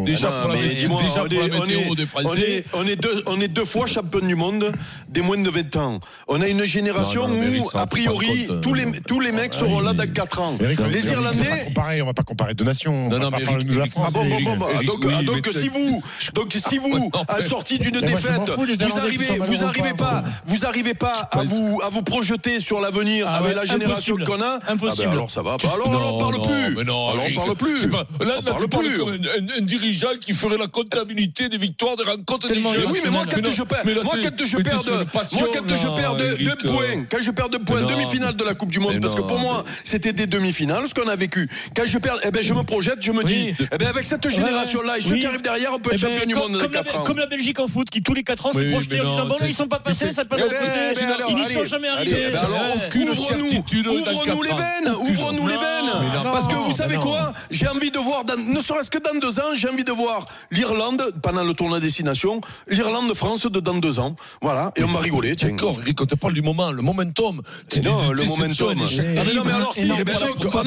déjà 0.05 0.29
Ah, 0.33 0.43
pour 0.43 0.53
la 0.55 0.63
météo- 0.63 0.91
on 0.91 1.67
est- 1.93 1.95
des 1.97 2.07
Français. 2.07 2.65
On 2.73 2.85
deux, 2.85 3.23
on 3.27 3.41
est 3.41 3.49
deux 3.49 3.65
fois 3.65 3.87
champion 3.87 4.21
du 4.21 4.35
monde 4.35 4.73
des 5.09 5.23
moins 5.23 5.37
de 5.39 5.51
20 5.51 5.77
ans. 5.77 6.01
On 6.29 6.41
a 6.41 6.49
une 6.49 6.65
génération 6.65 7.27
où, 7.29 7.79
a 7.79 7.87
priori, 7.87 8.47
compte, 8.47 8.61
tous 8.63 8.75
les, 8.75 8.87
euh, 8.87 8.93
tous 9.07 9.21
les 9.21 9.33
mecs 9.33 9.55
seront 9.55 9.81
là 9.81 9.93
dans 9.93 10.11
4 10.11 10.41
ans. 10.41 10.57
Les 10.61 10.67
Eric, 10.67 10.81
On 10.81 10.85
va 10.85 10.91
pas 10.91 10.99
Irlandais. 11.11 11.65
comparer, 11.67 12.03
on 12.03 12.07
va 12.07 12.15
pas 12.15 12.23
comparer 12.23 12.55
deux 12.55 12.65
nations. 12.65 12.93
On 12.95 13.09
Non, 13.09 13.11
va 13.11 13.19
non, 13.19 13.25
mais 13.27 13.31
parler 13.45 13.47
Eric, 13.53 13.67
de 13.67 13.73
la 13.75 13.79
Eric, 13.81 13.93
France. 13.93 14.07
Ah 14.09 14.11
bon, 14.13 14.25
bon. 14.57 14.69
Eric, 14.75 14.87
donc, 14.87 15.05
oui, 15.05 15.13
ah, 15.17 15.51
si 15.53 15.69
vous, 15.69 16.03
donc 16.35 16.53
si 16.53 16.79
vous, 16.79 17.11
à 17.29 17.43
sortie 17.43 17.79
d'une 17.79 18.01
défaite, 18.01 18.41
vous 18.57 18.99
arrivez, 18.99 19.27
vous 19.41 19.65
arrivez 19.65 19.95
pas. 19.95 20.23
vous 20.47 20.67
arrivez 20.67 20.95
pas 20.95 21.29
à 21.33 21.43
vous, 21.43 21.81
à 21.85 21.89
vous 21.89 22.03
projeter 22.03 22.61
sur 22.61 22.81
l'avenir 22.81 23.27
Ah 23.29 23.37
avec 23.37 23.49
ouais, 23.51 23.55
la 23.55 23.65
génération 23.65 24.17
qu'on 24.17 24.41
a. 24.41 24.59
Ah 24.67 24.73
Impossible. 24.73 25.05
ben 25.07 25.13
alors 25.13 25.31
ça 25.31 25.43
va 25.43 25.57
pas. 25.59 25.69
Alors, 25.69 26.15
on 26.15 26.19
parle 26.19 26.37
non, 26.37 26.43
plus. 26.43 26.77
mais 26.77 26.85
non, 26.85 27.09
Alors 27.17 27.27
on 27.31 27.35
parle 27.35 27.57
plus. 27.57 27.87
pas- 27.89 28.07
Là, 28.25 28.35
On 28.39 28.43
parle 28.43 28.69
plus. 28.69 28.99
comme 28.99 29.09
un, 29.11 29.13
un- 29.15 29.59
un 29.59 29.61
dirigeant 29.63 30.09
qui 30.21 30.33
ferait 30.33 30.59
la 30.59 30.67
comptabilité 30.67 31.49
des 31.49 31.59
victoires, 31.59 31.97
des 31.97 32.05
rencontres, 32.05 32.49
des 32.49 32.55
jeux. 32.55 32.87
Oui, 32.91 33.01
mais 33.05 33.11
moi, 33.11 33.23
quand 33.31 33.51
je 33.51 33.63
perds, 33.63 33.85
moi, 34.05 34.15
quand 34.23 34.45
je 34.47 34.57
perds, 34.57 36.17
de, 36.17 36.37
deux 36.37 36.57
points, 36.67 37.05
quand 37.11 37.19
je 37.21 37.31
perds 37.31 37.49
deux 37.49 37.59
points, 37.59 37.83
demi-finale 37.83 38.35
de 38.37 38.45
la 38.45 38.55
Coupe 38.55 38.71
du 38.71 38.81
Monde, 38.81 39.01
parce 39.01 39.15
que 39.15 39.21
pour 39.23 39.39
moi, 39.39 39.65
c'était 39.85 40.13
des 40.13 40.27
demi-finales, 40.27 40.89
ce 40.89 40.95
qu'on 40.95 41.09
a 41.09 41.17
vécu. 41.17 41.49
Quand 41.75 41.85
je 41.87 41.99
perds, 41.99 42.19
eh 42.25 42.31
ben, 42.31 42.43
je 42.43 42.55
me 42.55 42.63
projette, 42.63 42.99
je 43.03 43.13
me 43.13 43.23
dis, 43.25 43.53
eh 43.73 43.79
ben, 43.79 43.89
avec 43.89 44.05
cette 44.07 44.29
génération-là, 44.29 44.99
et 44.99 45.03
ceux 45.03 45.17
qui 45.17 45.27
arrivent 45.27 45.43
derrière, 45.43 45.73
on 45.75 45.79
peut 45.79 45.91
Eh 45.93 45.95
être 45.97 46.03
ben, 46.03 46.11
champion 46.15 46.27
du 46.27 46.35
monde 46.35 46.53
dans 46.53 46.59
comme 46.61 46.73
la, 46.73 46.83
4 46.83 46.97
ans. 46.99 47.03
comme 47.05 47.19
la 47.19 47.27
Belgique 47.27 47.59
en 47.61 47.69
foot 47.69 47.89
qui 47.91 48.03
tous 48.03 48.15
les 48.15 48.23
4 48.23 48.47
ans 48.47 48.53
se 48.53 48.59
projetait 48.71 49.01
en 49.01 49.11
disant 49.11 49.25
non, 49.25 49.29
bon 49.29 49.37
ils 49.47 49.55
sont 49.55 49.69
pas 49.69 49.79
passés, 49.79 50.11
ça 50.13 50.25
passe 50.25 50.41
Eh 50.41 50.43
à 50.43 50.47
côté, 50.47 50.59
eh 50.93 51.31
ils 51.31 51.37
n'y 51.37 51.53
sont 51.55 51.65
jamais 51.65 51.89
arrivés. 51.89 52.17
eh 52.33 52.99
ouvre-nous, 52.99 54.43
les 54.43 54.51
veines, 54.51 54.95
ouvre-nous 55.01 55.47
les 55.49 55.55
veines. 55.57 56.23
Parce 56.25 56.47
que 56.49 56.55
vous 56.55 56.73
savez. 56.73 56.97
Quoi 57.07 57.33
J'ai 57.51 57.69
envie 57.69 57.91
de 57.91 57.99
voir, 57.99 58.25
dans- 58.25 58.37
ne 58.37 58.61
serait-ce 58.61 58.91
que 58.91 58.99
dans 58.99 59.19
deux 59.19 59.39
ans, 59.41 59.55
j'ai 59.55 59.69
envie 59.69 59.85
de 59.85 59.93
voir 59.93 60.27
l'Irlande 60.51 61.13
pendant 61.23 61.45
le 61.45 61.55
tournoi 61.55 61.81
destination, 61.81 62.41
l'Irlande-France 62.69 63.47
de 63.47 63.61
dans 63.61 63.75
deux 63.75 64.01
ans. 64.01 64.15
Voilà, 64.43 64.73
et 64.77 64.85
on 64.85 64.89
va 64.89 65.01
rigoler, 65.01 65.35
tiens. 65.37 65.51
D'accord, 65.51 65.79
Eric, 65.81 66.01
on 66.01 66.07
te 66.07 66.15
parle 66.15 66.35
du 66.35 66.43
moment, 66.43 66.71
le 66.73 66.83
momentum. 66.83 67.43
Non, 67.83 68.11
le 68.11 68.25
momentum. 68.25 68.75
Ah, 68.79 69.23
mais 69.27 69.35
non, 69.35 69.45
mais 69.45 69.53
alors 69.53 69.75
si, 69.75 69.87
on 69.91 69.95
a 69.95 70.05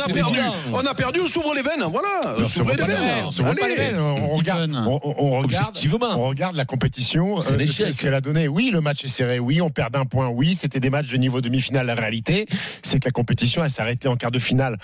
perdu, 0.08 0.40
on 0.74 0.86
a 0.86 0.94
perdu, 0.94 1.20
on 1.22 1.28
s'ouvre 1.28 1.54
les 1.54 1.62
veines, 1.62 1.84
voilà, 1.90 2.36
voit 2.38 2.76
les 2.76 2.84
veines. 2.84 3.26
on 3.40 3.44
pas 3.56 3.68
les 3.68 3.76
veines. 3.76 4.00
On 4.00 4.36
regarde, 4.36 4.72
on, 4.72 4.98
regarde, 4.98 5.46
Objectivement. 5.46 6.10
on 6.16 6.28
regarde 6.30 6.56
la 6.56 6.66
compétition, 6.66 7.40
C'est 7.42 7.52
un 7.52 7.60
euh, 7.60 7.66
ce 7.92 7.98
qu'elle 8.02 8.14
a 8.14 8.22
donné. 8.22 8.48
Oui, 8.48 8.70
le 8.72 8.82
match 8.82 9.04
est 9.04 9.10
serré. 9.10 9.40
Oui, 9.40 9.62
on 9.62 9.70
perd 9.70 9.94
d'un 9.94 10.06
point. 10.06 10.28
Oui, 10.28 10.56
c'était 10.56 10.80
des 10.80 10.90
matchs 10.90 11.08
de 11.08 11.18
niveau 11.18 11.42
demi-finale. 11.42 11.86
La 11.86 11.96
réalité, 11.96 12.48
c'est 12.84 13.00
que 13.00 13.06
la 13.06 13.12
compétition, 13.12 13.64
elle 13.64 13.70
s'est 13.72 13.82
arrêtée 13.82 14.08
en 14.08 14.16
quart 14.16 14.32
de 14.32 14.40
finale. 14.40 14.78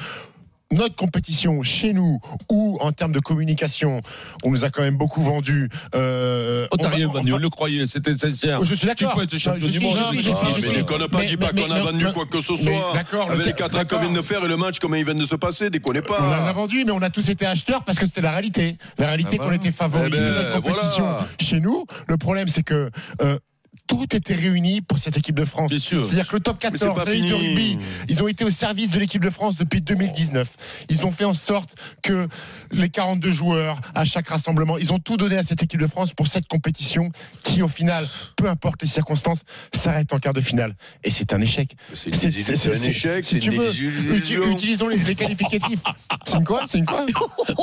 Notre 0.72 0.96
compétition 0.96 1.62
chez 1.62 1.94
nous, 1.94 2.20
ou 2.52 2.78
en 2.82 2.92
termes 2.92 3.12
de 3.12 3.20
communication, 3.20 4.02
on 4.44 4.50
nous 4.52 4.66
a 4.66 4.72
quand 4.72 4.82
même 4.82 4.98
beaucoup 4.98 5.22
vendu. 5.22 5.70
euh, 5.94 6.68
On 6.72 6.88
rien 6.88 7.08
on 7.14 7.20
on 7.34 7.38
le 7.38 7.50
croyait, 7.50 7.86
c'était 7.86 8.18
sincère. 8.18 8.64
Je 8.64 8.74
suis 8.74 8.88
d'accord. 8.88 9.12
Tu 9.12 9.16
peux 9.18 9.24
être 9.24 9.38
champion 9.38 9.62
Je 9.62 9.68
du 9.68 9.74
suis- 9.78 9.86
monde, 9.86 9.98
mais 10.12 10.76
déconne 10.76 11.08
pas, 11.08 11.24
dis 11.24 11.38
pas 11.38 11.52
qu'on 11.54 11.70
a 11.70 11.80
vendu 11.82 12.06
quoi 12.14 12.26
que 12.26 12.42
ce 12.42 12.56
soit. 12.56 12.94
D'accord, 12.96 13.30
Avec 13.30 13.46
les 13.46 13.54
ter- 13.54 13.70
4 13.70 13.78
ans 13.80 13.84
qu'on 13.88 14.00
vient 14.00 14.12
de 14.14 14.22
faire 14.24 14.44
et 14.44 14.48
le 14.48 14.58
match, 14.58 14.80
comment 14.80 14.96
il 14.96 15.06
vient 15.06 15.14
de 15.14 15.26
se 15.26 15.36
passer, 15.36 15.70
déconnez 15.70 16.02
On 16.10 16.14
en 16.14 16.32
a 16.32 16.38
pas. 16.38 16.54
vendu, 16.54 16.84
mais 16.84 16.92
on 16.92 17.02
a 17.04 17.12
tous 17.12 17.30
été 17.30 17.46
acheteurs 17.46 17.84
parce 17.84 18.00
que 18.00 18.06
c'était 18.08 18.22
la 18.22 18.32
réalité. 18.32 18.78
La 18.98 19.08
réalité 19.08 19.38
Ah 19.40 19.44
qu'on 19.44 19.50
bah. 19.50 19.56
était 19.56 19.72
favoris 19.72 20.08
Eh 20.08 20.18
ben, 20.18 20.24
de 20.24 20.30
notre 20.30 20.62
compétition 20.62 21.16
chez 21.40 21.60
nous. 21.60 21.86
Le 22.08 22.18
problème, 22.18 22.48
c'est 22.48 22.64
que 22.64 22.90
euh, 23.22 23.38
tout 23.88 24.06
était 24.16 24.34
réuni 24.34 24.82
pour 24.82 24.98
cette 25.00 25.18
équipe 25.18 25.36
de 25.36 25.46
France. 25.46 25.70
Bien 25.70 25.80
sûr. 25.80 26.06
C'est-à-dire 26.06 26.28
que 26.28 26.36
le 26.36 26.40
top 26.42 26.58
Mais 26.64 26.70
c'est 26.74 26.86
14 26.86 26.98
pas 26.98 27.06
de 27.06 27.12
rugby, 27.34 27.78
ils 28.10 28.24
ont 28.24 28.28
été 28.28 28.44
au 28.44 28.50
service 28.50 28.90
de 28.90 29.00
l'équipe 29.00 29.24
de 29.24 29.30
France 29.30 29.56
depuis 29.56 29.82
2019. 29.82 30.48
Ils 30.90 31.06
ont 31.06 31.12
fait 31.12 31.26
en 31.26 31.34
sorte 31.34 31.76
que 32.02 32.28
les 32.72 32.90
42 32.90 33.32
joueurs 33.32 33.80
à 33.94 34.06
chaque 34.06 34.28
rassemblement, 34.30 34.78
ils 34.78 34.92
ont 34.92 35.00
tout 35.00 35.18
donné 35.18 35.38
à 35.38 35.44
cette 35.44 35.62
équipe 35.64 35.80
de 35.80 35.88
France 35.88 36.14
pour 36.14 36.28
cette 36.28 36.48
compétition 36.48 37.12
qui, 37.44 37.62
au 37.62 37.68
final, 37.68 38.06
peu 38.36 38.48
importe 38.50 38.82
les 38.82 38.88
circonstances, 38.88 39.44
s'arrête 39.74 40.12
en 40.14 40.20
quart 40.20 40.34
de 40.34 40.42
finale. 40.42 40.76
Et 41.04 41.12
c'est 41.12 41.34
un 41.34 41.42
échec. 41.42 41.76
C'est 41.94 42.14
C'est- 42.16 42.32
c'est- 42.32 42.56
c'est 42.56 42.72
un 42.72 42.74
c'est- 42.74 42.90
échec, 42.90 43.24
si 43.24 43.36
c'est 43.36 43.40
tu 43.40 43.52
une 43.52 43.60
veux, 43.60 43.66
désillusion. 43.68 44.52
utilisons 44.52 44.88
les, 44.88 44.98
les 44.98 45.16
qualificatifs. 45.16 45.80
C'est 46.26 46.38
une 46.38 46.44
quoi? 46.44 46.62
C'est 46.68 46.78
une 46.80 46.86
quoi? 46.86 47.06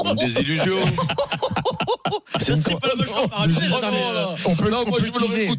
Une 0.04 0.14
désillusion. 0.16 0.76
Ça 2.38 2.56
serait 2.56 2.76
pas 2.76 2.88
la 2.88 2.94
euh, 4.10 4.14
là. 4.14 4.34
on 4.46 4.54
peut, 4.56 4.70
Non, 4.70 4.82
on 4.86 4.90
moi 4.90 4.98
peut 4.98 5.06
je 5.06 5.10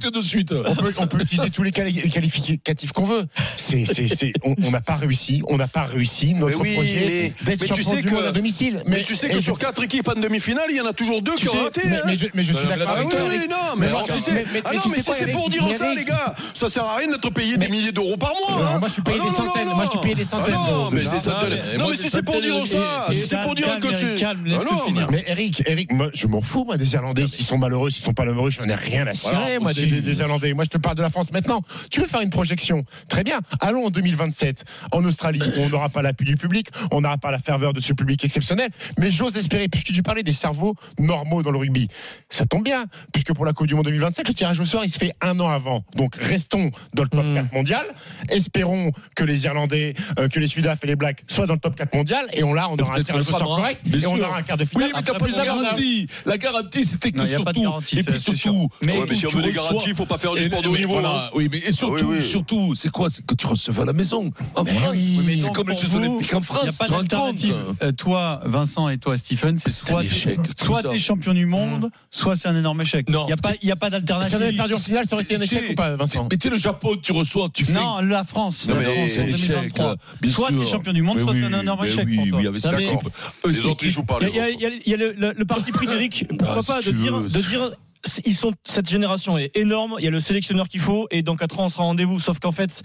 de 0.09 0.21
suite. 0.21 0.52
On 0.65 0.75
peut, 0.75 0.93
on 0.97 1.07
peut 1.07 1.21
utiliser 1.21 1.49
tous 1.49 1.63
les 1.63 1.71
quali- 1.71 2.09
qualificatifs 2.09 2.91
qu'on 2.91 3.03
veut. 3.03 3.25
C'est, 3.55 3.85
c'est, 3.85 4.07
c'est- 4.07 4.33
on 4.43 4.71
n'a 4.71 4.81
pas 4.81 4.95
réussi. 4.95 5.41
On 5.47 5.57
n'a 5.57 5.67
pas 5.67 5.83
réussi 5.83 6.33
notre 6.33 6.59
oui, 6.59 6.73
projet 6.73 7.33
mais- 7.39 7.45
d'être 7.45 7.61
mais 7.61 7.75
tu 7.75 7.83
sais 7.83 8.01
du 8.01 8.07
que- 8.09 8.13
monde 8.13 8.25
à 8.25 8.31
domicile. 8.31 8.83
Mais 8.85 9.03
tu 9.03 9.15
sais 9.15 9.29
que 9.29 9.39
sur 9.39 9.57
4 9.57 9.83
équipes 9.83 10.07
en 10.09 10.19
demi-finale, 10.19 10.65
il 10.69 10.77
y 10.77 10.81
en 10.81 10.85
a 10.85 10.93
toujours 10.93 11.21
deux 11.21 11.35
qui 11.35 11.47
ont 11.49 11.53
raté. 11.63 11.81
mais, 11.85 11.95
hein. 11.97 12.01
mais 12.05 12.15
je, 12.15 12.25
mais 12.33 12.43
je 12.43 12.53
suis 12.53 12.67
Bah, 12.67 12.77
d'accord 12.77 12.95
Ah 12.97 12.99
avec 12.99 13.07
oui, 13.11 13.17
toi. 13.17 13.27
oui, 13.29 13.47
non, 13.49 13.55
mais, 13.77 13.81
Mais 13.81 13.87
alors 13.87 13.99
moi, 13.99 14.07
si 14.07 14.13
mais- 14.31 14.43
c'est 14.45 14.53
mais- 14.53 14.61
ah 14.65 14.69
mais 14.71 14.77
non, 14.77 14.81
tu 14.83 14.89
mais 14.89 14.95
sais 14.95 15.01
si 15.01 15.05
quoi, 15.07 15.15
c'est 15.19 15.31
pour 15.31 15.49
dire 15.49 15.63
ça, 15.77 15.93
les 15.93 16.05
gars, 16.05 16.35
ça 16.53 16.69
sert 16.69 16.83
à 16.83 16.95
rien 16.97 17.07
d'être 17.09 17.29
payé 17.29 17.57
des 17.57 17.67
milliers 17.69 17.91
d'euros 17.91 18.17
par 18.17 18.31
mois. 18.31 18.65
Hein. 18.73 18.79
moi, 18.79 18.87
je 18.87 18.93
suis 18.93 19.01
payé 19.01 19.17
Ah 19.21 19.23
des 19.25 19.29
non, 19.31 19.37
non, 19.37 19.45
centaines. 19.51 19.67
non, 19.67 19.75
Moi, 19.75 19.85
je 19.85 19.89
suis 19.91 19.99
payé 19.99 20.15
des 20.15 20.21
Ah 20.23 20.29
centaines 20.37 20.53
non, 20.55 20.65
d'euros. 20.65 20.89
mais 20.91 20.99
si 21.95 22.09
c'est 22.09 22.23
pour 22.23 22.41
dire 22.41 22.65
ça, 22.67 23.07
si 23.11 23.27
c'est 23.27 23.41
pour 23.41 23.55
dire 23.55 23.79
que 23.79 23.91
c'est. 23.91 24.23
Ah. 24.25 25.07
Mais 25.11 25.23
Eric, 25.27 25.63
Eric, 25.65 25.91
moi, 25.91 26.09
je 26.13 26.27
m'en 26.27 26.41
fous, 26.41 26.63
moi, 26.65 26.77
des 26.77 26.93
Irlandais. 26.93 27.27
S'ils 27.27 27.45
sont 27.45 27.57
malheureux, 27.57 27.89
s'ils 27.89 28.03
sont 28.03 28.13
pas 28.13 28.25
malheureux, 28.25 28.49
j'en 28.49 28.65
ai 28.67 28.73
rien 28.75 29.07
à 29.07 29.13
cirer, 29.13 29.59
moi, 29.59 29.73
des, 29.73 29.85
des- 29.85 30.21
Moi, 30.53 30.65
je 30.65 30.69
te 30.69 30.77
parle 30.77 30.95
de 30.97 31.01
la 31.01 31.09
France 31.09 31.31
maintenant. 31.31 31.61
Tu 31.89 32.01
veux 32.01 32.07
faire 32.07 32.21
une 32.21 32.29
projection? 32.29 32.83
Très 33.07 33.23
bien. 33.23 33.39
Allons 33.61 33.85
en 33.85 33.89
2027 33.89 34.65
en 34.91 35.05
Australie, 35.05 35.39
où 35.57 35.61
on 35.61 35.69
n'aura 35.69 35.89
pas 35.89 36.01
l'appui 36.01 36.25
du 36.25 36.35
public, 36.35 36.67
on 36.91 37.01
n'aura 37.01 37.17
pas 37.17 37.31
la 37.31 37.39
ferveur 37.39 37.73
de 37.73 37.79
ce 37.79 37.93
public 37.93 38.23
exceptionnel. 38.25 38.69
Mais 38.97 39.11
j'ose 39.11 39.37
espérer, 39.37 39.67
puisque 39.69 39.91
tu 39.93 40.03
parlais 40.03 40.23
des 40.23 40.33
cerveaux 40.33 40.75
normaux 40.99 41.41
dans 41.43 41.51
le 41.51 41.59
rugby, 41.59 41.87
ça 42.29 42.45
tombe 42.45 42.63
bien, 42.63 42.85
puisque 43.13 43.33
pour 43.33 43.45
la 43.45 43.53
Coupe 43.53 43.67
du 43.67 43.75
Monde 43.75 43.85
2027, 43.85 44.27
le 44.27 44.33
tirage 44.33 44.59
au 44.59 44.65
sort, 44.65 44.83
il 44.83 44.89
se 44.89 44.97
fait 44.97 45.13
un 45.21 45.39
an 45.39 45.49
avant. 45.49 45.83
Donc, 45.95 46.15
restons 46.15 46.71
dans 46.93 47.03
le 47.03 47.09
top 47.09 47.23
Mm. 47.23 47.35
4 47.35 47.53
mondial. 47.53 47.85
Espérons 48.29 48.91
que 49.15 49.23
les 49.23 49.45
Irlandais, 49.45 49.93
euh, 50.19 50.27
que 50.27 50.39
les 50.39 50.47
Sudaf 50.47 50.83
et 50.83 50.87
les 50.87 50.95
Blacks 50.95 51.23
soient 51.27 51.45
dans 51.45 51.53
le 51.53 51.59
top 51.59 51.75
4 51.75 51.93
mondial. 51.95 52.25
Et 52.33 52.43
on, 52.43 52.53
là, 52.53 52.67
on 52.69 52.75
aura 52.77 52.97
un 52.97 53.01
tirage 53.01 53.21
au 53.21 53.31
sort 53.31 53.43
correct. 53.57 53.81
Et 53.93 54.05
on 54.07 54.19
aura 54.19 54.37
un 54.37 54.41
quart 54.41 54.57
de 54.57 54.65
finale. 54.65 54.87
Oui, 54.87 54.93
mais 54.95 55.03
t'as 55.03 55.13
pas 55.17 55.27
de 55.27 55.31
garantie. 55.31 56.07
La 56.25 56.37
garantie, 56.37 56.85
c'était 56.85 57.11
que 57.11 57.17
Non, 57.19 57.25
surtout. 57.27 57.61
garantie, 57.61 57.99
Et 57.99 58.03
puis 58.03 58.19
c'est 58.19 58.35
surtout. 58.35 58.69
Ouais, 58.81 59.05
mais 59.07 59.15
si 59.15 59.25
on 59.25 59.29
tu 59.29 59.37
veut 59.37 59.43
des 59.43 59.51
garanties, 59.51 59.89
il 59.89 59.95
faut 59.95 60.05
pas 60.05 60.17
faire 60.17 60.32
du 60.35 60.41
Et- 60.41 60.45
sport 60.45 60.61
de 60.61 60.67
haut 60.67 60.71
mais 60.73 60.79
niveau. 60.79 60.93
voilà, 60.93 61.25
hein. 61.25 61.29
Oui, 61.35 61.47
mais 61.51 61.59
et 61.59 61.71
surtout, 61.71 61.95
Ah 61.99 62.03
oui, 62.05 62.15
oui. 62.17 62.21
surtout, 62.21 62.75
c'est 62.75 62.89
quoi 62.89 63.09
C'est 63.09 63.25
que 63.25 63.33
tu 63.35 63.45
recevais 63.47 63.81
à 63.81 63.85
la 63.85 63.93
maison. 63.93 64.31
En 64.55 64.65
France. 64.65 64.95
C'est 65.39 65.53
comme 65.53 65.69
les 65.69 65.77
Jeux 65.77 65.93
Olympiques 65.95 66.33
en 66.33 66.39
Il 66.39 66.41
n'y 66.63 66.69
a 66.69 66.71
France. 66.71 66.77
pas 66.77 66.87
d'alternative. 66.87 67.55
Euh, 67.83 67.91
toi, 67.91 68.41
Vincent, 68.45 68.89
et 68.89 68.97
toi, 68.97 69.17
Stephen, 69.17 69.57
c'est 69.59 69.69
soit, 69.71 70.03
échec, 70.03 70.39
soit 70.57 70.81
t'es 70.83 70.97
champion 70.97 71.33
du 71.33 71.45
monde, 71.45 71.89
soit 72.11 72.35
c'est 72.35 72.47
un 72.47 72.57
énorme 72.57 72.81
échec. 72.81 73.09
Non. 73.09 73.25
Il 73.25 73.27
n'y 73.27 73.33
a 73.33 73.37
pas, 73.37 73.49
pas 73.49 73.55
Si 73.55 73.65
on 73.71 73.71
avait 73.71 73.89
d'alternative. 73.91 74.57
perdu 74.57 74.73
en 74.73 74.77
finale, 74.79 75.07
ça 75.07 75.15
aurait 75.15 75.23
été 75.23 75.35
un 75.35 75.41
échec 75.41 75.63
ou 75.71 75.75
pas, 75.75 75.95
Vincent 75.95 76.27
Mais 76.31 76.37
tu 76.37 76.49
le 76.49 76.57
Japon, 76.57 76.95
tu 77.01 77.11
reçois, 77.11 77.47
tu 77.53 77.65
fais. 77.65 77.73
Non, 77.73 77.99
la 78.01 78.23
France. 78.23 78.67
Non, 78.67 78.75
la 78.75 78.79
mais 78.81 78.85
France 78.85 79.09
c'est 79.09 79.19
en 79.19 79.23
un 79.23 79.27
échec, 79.27 79.47
2023. 79.49 79.95
bien 80.21 80.31
Soit 80.31 80.49
t'es 80.49 80.65
champion 80.65 80.93
du 80.93 81.01
monde, 81.01 81.21
soit 81.21 81.33
c'est 81.33 81.43
un 81.43 81.59
énorme 81.61 81.85
échec 81.85 82.05
oui, 82.07 82.17
pour 82.17 82.27
toi. 82.29 82.39
oui. 82.39 82.47
Eux, 83.45 83.49
Les 83.49 83.65
autres, 83.65 83.83
ils 83.85 83.91
jouent 83.91 84.03
pas, 84.03 84.19
Il 84.21 84.29
y 84.35 84.93
a, 84.93 84.97
le, 84.97 85.45
parti 85.45 85.71
pris 85.71 85.87
d'Eric, 85.87 86.25
pourquoi 86.37 86.61
pas 86.63 86.81
de 86.81 86.91
dire 86.91 87.71
ils 88.25 88.35
sont 88.35 88.51
cette 88.65 88.89
génération 88.89 89.37
est 89.37 89.55
énorme. 89.55 89.95
Il 89.99 90.05
y 90.05 90.07
a 90.07 90.11
le 90.11 90.19
sélectionneur 90.19 90.67
qu'il 90.67 90.79
faut 90.81 91.07
et 91.11 91.21
dans 91.21 91.35
4 91.35 91.59
ans 91.59 91.65
on 91.65 91.69
sera 91.69 91.83
rendez-vous. 91.83 92.19
Sauf 92.19 92.39
qu'en 92.39 92.51
fait, 92.51 92.81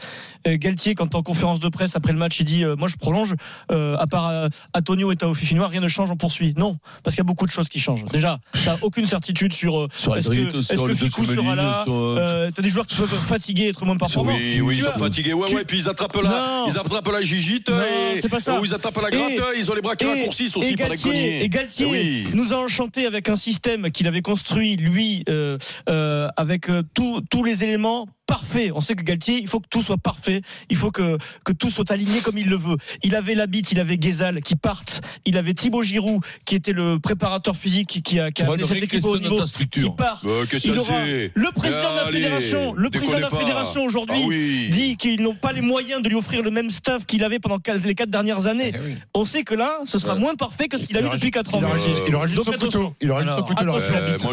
euh, 0.46 0.56
Galtier, 0.56 0.94
quand 0.94 1.14
en 1.14 1.22
conférence 1.22 1.60
de 1.60 1.68
presse 1.68 1.96
après 1.96 2.12
le 2.12 2.18
match, 2.18 2.38
il 2.40 2.44
dit 2.44 2.64
euh, 2.64 2.76
moi 2.76 2.88
je 2.88 2.96
prolonge. 2.96 3.34
euh, 3.72 3.96
à 3.98 4.06
part 4.06 4.28
euh, 4.28 4.48
Antonio 4.74 5.10
et 5.12 5.16
Tao 5.16 5.34
Fifinois, 5.34 5.68
rien 5.68 5.80
ne 5.80 5.88
change, 5.88 6.10
on 6.10 6.16
poursuit. 6.16 6.54
Non, 6.56 6.78
parce 7.02 7.14
qu'il 7.16 7.22
y 7.22 7.26
a 7.26 7.30
beaucoup 7.30 7.46
de 7.46 7.50
choses 7.50 7.68
qui 7.68 7.80
changent. 7.80 8.04
Déjà, 8.06 8.38
t'as 8.64 8.76
aucune 8.82 9.06
certitude 9.06 9.52
sur 9.52 9.88
Sur 9.96 10.16
est-ce 10.16 10.28
que, 10.28 10.58
est-ce 10.58 10.82
que 10.82 10.94
Ficou 10.94 11.24
sera 11.24 11.54
là. 11.54 11.82
sur, 11.84 12.14
t'as 12.54 12.62
des 12.62 12.68
joueurs 12.68 12.86
qui 12.86 12.96
peuvent 12.96 13.08
fatiguer, 13.08 13.68
être 13.68 13.84
moins 13.84 13.96
performants. 13.96 14.32
Oui, 14.36 14.60
oui, 14.60 14.76
ils 14.78 14.82
sont 14.84 14.90
fatigués. 14.98 15.32
Ouais, 15.32 15.48
tu- 15.48 15.56
ouais, 15.56 15.64
puis 15.64 15.78
ils 15.78 15.88
attrapent 15.88 16.16
la, 16.22 16.30
Non. 16.30 16.64
ils 16.68 16.78
attrapent 16.78 17.08
la 17.12 17.22
gigite 17.22 17.68
Non, 17.70 17.80
et 18.14 18.20
c'est 18.20 18.28
pas 18.28 18.40
ça. 18.40 18.60
ou 18.60 18.64
ils 18.64 18.74
attrapent 18.74 19.00
la 19.02 19.10
gratte, 19.10 19.30
Et- 19.32 19.58
ils 19.58 19.70
ont 19.70 19.74
les 19.74 19.80
bras 19.82 19.96
qui 19.96 20.04
et- 20.04 20.08
raccourcissent 20.12 20.56
aussi 20.56 20.72
et 20.72 20.76
par 20.76 20.88
les 20.88 20.96
Galtier, 20.96 21.10
cognés. 21.10 21.44
et 21.44 21.48
Galtier 21.48 21.86
oui. 21.86 22.26
nous 22.34 22.52
a 22.52 22.56
enchanté 22.56 23.06
avec 23.06 23.28
un 23.28 23.36
système 23.36 23.90
qu'il 23.90 24.06
avait 24.06 24.22
construit 24.22 24.76
lui 24.76 25.07
euh, 25.28 25.58
euh, 25.88 26.28
avec 26.36 26.68
euh, 26.68 26.82
tous 26.94 27.20
tous 27.30 27.44
les 27.44 27.64
éléments 27.64 28.06
parfaits. 28.32 28.70
On 28.74 28.80
sait 28.80 28.94
que 28.94 29.02
Galtier, 29.02 29.38
il 29.40 29.48
faut 29.48 29.58
que 29.58 29.66
tout 29.68 29.82
soit 29.82 29.96
parfait, 29.96 30.42
il 30.70 30.76
faut 30.76 30.90
que 30.92 31.16
que 31.44 31.52
tout 31.52 31.70
soit 31.70 31.90
aligné 31.90 32.20
comme 32.20 32.38
il 32.38 32.48
le 32.48 32.56
veut. 32.56 32.76
Il 33.02 33.14
avait 33.16 33.34
Labitte, 33.34 33.72
il 33.72 33.80
avait 33.80 33.96
Guézal 33.96 34.42
qui 34.42 34.54
partent, 34.54 35.00
il 35.24 35.36
avait 35.38 35.54
Thibaut 35.54 35.82
Giroud 35.82 36.22
qui 36.44 36.54
était 36.54 36.72
le 36.74 36.98
préparateur 37.00 37.56
physique 37.56 38.00
qui, 38.04 38.20
a, 38.20 38.30
qui 38.30 38.42
a 38.42 38.46
amené 38.46 38.62
une 38.62 38.68
cette 38.68 38.82
équipe 38.84 39.04
au 39.04 39.18
niveau 39.18 39.40
qui 39.40 39.46
structure. 39.48 39.96
part. 39.96 40.22
Euh, 40.26 40.44
Il 40.64 40.78
aura 40.78 41.00
le 41.34 41.50
président 41.54 41.90
de 41.90 41.96
la 41.96 42.02
Allez, 42.06 42.12
fédération, 42.20 42.74
le 42.74 42.90
président 42.90 43.16
de 43.16 43.22
la 43.22 43.30
fédération 43.30 43.84
aujourd'hui 43.84 44.20
Ah 44.22 44.26
oui. 44.28 44.68
dit 44.70 44.96
qu'ils 44.96 45.22
n'ont 45.22 45.34
pas 45.34 45.52
les 45.52 45.62
moyens 45.62 46.02
de 46.02 46.08
lui 46.10 46.16
offrir 46.16 46.42
le 46.42 46.50
même 46.50 46.70
staff 46.70 47.06
qu'il 47.06 47.24
avait 47.24 47.38
pendant 47.38 47.58
quatre- 47.58 47.84
les 47.86 47.94
quatre 47.94 48.10
dernières 48.10 48.46
années. 48.46 48.72
Eh 48.74 48.78
oui. 48.84 48.94
On 49.14 49.24
sait 49.24 49.42
que 49.42 49.54
là, 49.54 49.78
ce 49.86 49.98
sera 49.98 50.14
Ouais. 50.14 50.20
moins 50.20 50.34
parfait 50.34 50.68
que 50.68 50.76
ce 50.76 50.84
qu'il 50.84 50.96
a 50.98 51.00
eu 51.00 51.08
depuis 51.08 51.30
4 51.30 51.54
ans. 51.54 51.58
Il 51.60 51.64
aura 51.64 51.78
juste- 51.78 52.02
il 52.06 52.14
aura 52.14 52.26
juste 52.26 52.44
Donc 52.44 52.54
son 52.54 52.60
couteau. 52.60 52.94
Il 53.00 53.10
aura 53.10 53.22
juste 53.24 53.34
son 53.36 53.42
couteau. 53.42 53.64
moi, 53.64 53.78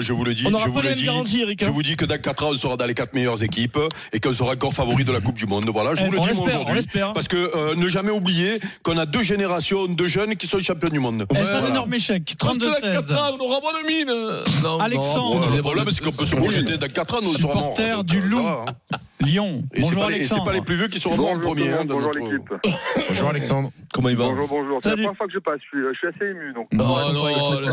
je 0.01 0.11
vous 0.13 0.23
le 0.25 0.33
dis, 0.33 0.43
je 0.43 0.47
vous 0.69 0.81
le 0.81 0.89
hein. 0.89 1.55
Je 1.59 1.69
vous 1.69 1.83
dis 1.83 1.95
que 1.95 2.05
dans 2.05 2.19
4 2.19 2.43
ans, 2.43 2.49
on 2.51 2.53
sera 2.55 2.75
dans 2.77 2.85
les 2.85 2.93
4 2.93 3.13
meilleures 3.13 3.41
équipes 3.43 3.77
et 4.13 4.19
qu'on 4.19 4.33
sera 4.33 4.51
encore 4.53 4.73
favori 4.73 5.03
de 5.03 5.11
la 5.11 5.19
Coupe 5.21 5.35
du 5.35 5.45
Monde. 5.47 5.65
Voilà, 5.69 5.95
je 5.95 6.03
vous 6.03 6.09
Eh, 6.09 6.11
le 6.15 6.19
on 6.19 6.23
dis 6.23 6.31
aujourd'hui. 6.39 6.81
Parce 7.13 7.27
que 7.27 7.35
euh, 7.35 7.75
ne 7.75 7.87
jamais 7.87 8.11
oublier 8.11 8.59
qu'on 8.83 8.97
a 8.97 9.05
deux 9.05 9.23
générations 9.23 9.87
de 9.87 10.07
jeunes 10.07 10.35
qui 10.35 10.47
sont 10.47 10.59
champions 10.59 10.89
du 10.89 10.99
monde. 10.99 11.25
Est-ce 11.31 11.39
un 11.39 11.43
Voilà. 11.43 11.69
énorme 11.69 11.93
échec 11.93 12.35
Parce 12.39 12.57
que 12.57 12.65
la 12.65 12.79
32-16. 12.79 13.07
4 13.07 13.13
ans, 13.13 13.37
on 13.39 13.43
aura 13.43 13.59
bonne 13.61 13.85
mine. 13.87 14.11
Non, 14.63 14.79
Alexandre. 14.79 15.49
non, 15.49 15.55
Le 15.55 15.61
problème, 15.61 15.85
c'est 15.89 16.03
qu'on 16.03 16.11
peut 16.11 16.25
se 16.25 16.35
projeter 16.35 16.77
dans 16.77 16.87
4 16.87 17.15
ans, 17.15 17.19
nous 17.23 17.37
serons 17.37 17.53
Donc, 17.75 18.05
du 18.05 18.21
ça 18.21 18.27
Loup. 18.27 18.39
hein. 18.47 18.65
Lyon. 19.21 19.63
Et 19.73 19.77
c'est 19.77 19.81
Bonjour 19.83 20.03
pas, 20.03 20.09
les- 20.09 20.15
et 20.15 20.17
c'est 20.17 20.21
Alexandre. 20.33 20.45
pas 20.45 20.53
les 20.53 20.61
plus 20.61 20.75
vieux 20.75 20.87
qui 20.87 20.99
seront 20.99 21.15
morts 21.15 21.31
en 21.31 21.39
premier. 21.39 21.63
le 21.69 21.73
hein, 21.79 21.85
bonjour 21.85 22.11
notre- 22.13 22.19
l'équipe. 22.19 22.53
Bonjour 23.07 23.29
Alexandre. 23.29 23.71
Comment 23.93 24.09
il 24.09 24.17
va 24.17 24.25
Bonjour, 24.25 24.47
bonjour. 24.47 24.79
C'est 24.83 24.89
la 24.89 24.95
première 24.95 25.15
fois 25.15 25.25
que 25.27 25.33
je 25.33 25.39
passe. 25.39 25.59
Je 25.63 25.67
suis, 25.77 25.87
je 25.93 25.97
suis 25.97 26.07
assez 26.09 26.25
ému. 26.31 26.53
Donc. 26.53 26.67
Non, 26.73 26.85
non, 27.13 27.25
là, 27.59 27.71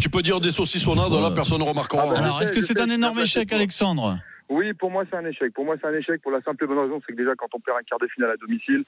tu, 0.00 0.10
peux 0.10 0.22
dire 0.22 0.40
des, 0.40 0.50
saucissonnades, 0.50 1.12
là, 1.12 1.30
personne 1.30 1.60
ne 1.60 1.64
remarquera. 1.64 2.02
Ah, 2.06 2.10
bah. 2.12 2.18
Alors, 2.20 2.42
est-ce 2.42 2.52
que 2.52 2.60
c'est 2.60 2.80
un 2.80 2.90
énorme 2.90 3.20
échec, 3.20 3.52
Alexandre? 3.52 4.18
Oui, 4.48 4.72
pour 4.74 4.90
moi, 4.90 5.04
c'est 5.10 5.16
un 5.16 5.24
échec. 5.26 5.52
Pour 5.52 5.64
moi, 5.64 5.76
c'est 5.80 5.88
un 5.88 5.94
échec 5.94 6.22
pour 6.22 6.30
la 6.30 6.40
simple 6.40 6.64
et 6.64 6.66
bonne 6.66 6.78
raison, 6.78 7.00
c'est 7.04 7.12
que 7.12 7.18
déjà, 7.18 7.34
quand 7.34 7.48
on 7.52 7.60
perd 7.60 7.78
un 7.78 7.82
quart 7.82 7.98
de 7.98 8.06
finale 8.06 8.30
à 8.30 8.36
domicile, 8.36 8.84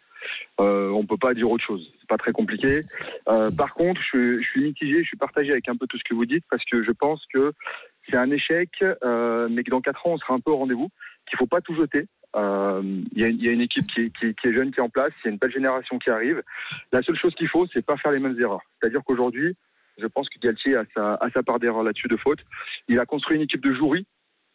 euh, 0.60 0.90
on 0.90 1.04
peut 1.04 1.16
pas 1.16 1.34
dire 1.34 1.50
autre 1.50 1.64
chose. 1.64 1.92
C'est 2.00 2.08
pas 2.08 2.16
très 2.16 2.32
compliqué. 2.32 2.82
Euh, 3.28 3.50
par 3.50 3.74
contre, 3.74 4.00
je, 4.12 4.40
je 4.40 4.46
suis 4.46 4.62
mitigé, 4.62 5.02
je 5.02 5.08
suis 5.08 5.16
partagé 5.16 5.50
avec 5.50 5.68
un 5.68 5.76
peu 5.76 5.86
tout 5.86 5.98
ce 5.98 6.04
que 6.04 6.14
vous 6.14 6.26
dites, 6.26 6.44
parce 6.50 6.64
que 6.64 6.82
je 6.82 6.92
pense 6.92 7.24
que 7.32 7.52
c'est 8.08 8.16
un 8.16 8.30
échec, 8.30 8.70
euh, 8.82 9.48
mais 9.50 9.64
que 9.64 9.70
dans 9.70 9.80
quatre 9.80 10.06
ans, 10.06 10.12
on 10.12 10.18
sera 10.18 10.34
un 10.34 10.40
peu 10.40 10.50
au 10.52 10.56
rendez-vous, 10.56 10.90
qu'il 11.28 11.38
faut 11.38 11.46
pas 11.46 11.60
tout 11.60 11.74
jeter. 11.74 12.06
Euh, 12.36 12.82
Il 13.12 13.26
y, 13.26 13.44
y 13.44 13.48
a 13.48 13.52
une 13.52 13.60
équipe 13.60 13.86
qui 13.86 14.02
est, 14.02 14.16
qui, 14.16 14.34
qui 14.34 14.48
est 14.48 14.52
jeune, 14.52 14.70
qui 14.70 14.78
est 14.78 14.82
en 14.82 14.88
place, 14.88 15.12
il 15.24 15.26
y 15.26 15.28
a 15.28 15.32
une 15.32 15.38
belle 15.38 15.52
génération 15.52 15.98
qui 15.98 16.10
arrive. 16.10 16.42
La 16.92 17.02
seule 17.02 17.16
chose 17.16 17.34
qu'il 17.34 17.48
faut, 17.48 17.66
c'est 17.72 17.84
pas 17.84 17.96
faire 17.96 18.12
les 18.12 18.20
mêmes 18.20 18.38
erreurs. 18.40 18.62
C'est-à-dire 18.78 19.02
qu'aujourd'hui, 19.04 19.56
je 19.98 20.06
pense 20.06 20.28
que 20.28 20.38
Galtier 20.38 20.76
a 20.76 20.84
sa, 20.94 21.14
a 21.14 21.30
sa 21.30 21.42
part 21.42 21.58
d'erreur 21.58 21.82
là-dessus 21.82 22.06
de 22.08 22.16
faute. 22.16 22.38
Il 22.86 23.00
a 23.00 23.06
construit 23.06 23.36
une 23.36 23.42
équipe 23.42 23.62
de 23.62 23.74
jouerie, 23.74 24.06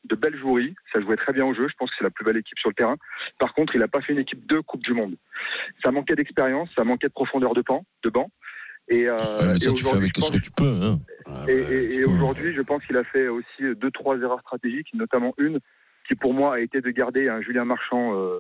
de 0.06 0.16
belles 0.16 0.38
joueries. 0.38 0.76
Ça 0.92 1.00
jouait 1.02 1.16
très 1.16 1.34
bien 1.34 1.46
au 1.46 1.54
jeu. 1.54 1.68
Je 1.70 1.76
pense 1.78 1.90
que 1.90 1.96
c'est 1.98 2.04
la 2.04 2.10
plus 2.10 2.26
belle 2.26 2.38
équipe 2.38 2.58
sur 2.60 2.70
le 2.70 2.76
terrain. 2.76 2.98
Par 3.40 3.54
contre, 3.54 3.76
il 3.76 3.80
n'a 3.80 3.88
pas 3.88 4.02
fait 4.02 4.14
une 4.14 4.20
équipe 4.20 4.46
de 4.48 4.60
Coupe 4.60 4.84
du 4.84 4.94
Monde. 4.94 5.16
Ça 5.84 5.92
manquait 5.92 6.16
d'expérience, 6.16 6.70
ça 6.76 6.84
manquait 6.84 7.08
de 7.08 7.14
profondeur 7.14 7.54
de 7.54 7.62
banc. 7.62 7.86
De 8.04 8.10
banc. 8.10 8.30
Et, 8.90 9.08
euh, 9.08 9.16
Ouais, 9.16 9.48
mais 9.48 9.56
et 9.58 9.60
ça, 9.62 9.72
tu 9.72 9.82
fais 9.84 9.90
aujourd'hui, 9.90 9.98
avec 10.10 10.16
je 10.16 10.22
ce 10.22 10.28
pense- 10.28 10.32
que 10.40 10.44
tu 10.44 10.52
peux. 10.52 10.66
Hein. 10.66 11.00
et, 11.48 11.54
et- 11.54 11.96
et 12.00 12.04
aujourd'hui, 12.06 12.54
je 12.54 12.62
pense 12.62 12.84
qu'il 12.86 12.98
a 12.98 13.04
fait 13.06 13.28
aussi 13.30 13.64
deux, 13.78 13.92
trois 13.92 14.18
erreurs 14.18 14.42
stratégiques, 14.42 14.90
notamment 14.94 15.34
une 15.38 15.60
qui 16.06 16.16
pour 16.16 16.34
moi 16.34 16.56
a 16.56 16.60
été 16.60 16.82
de 16.82 16.90
garder 16.90 17.30
un 17.30 17.42
Julien 17.42 17.64
Marchand 17.64 18.14
euh, 18.14 18.40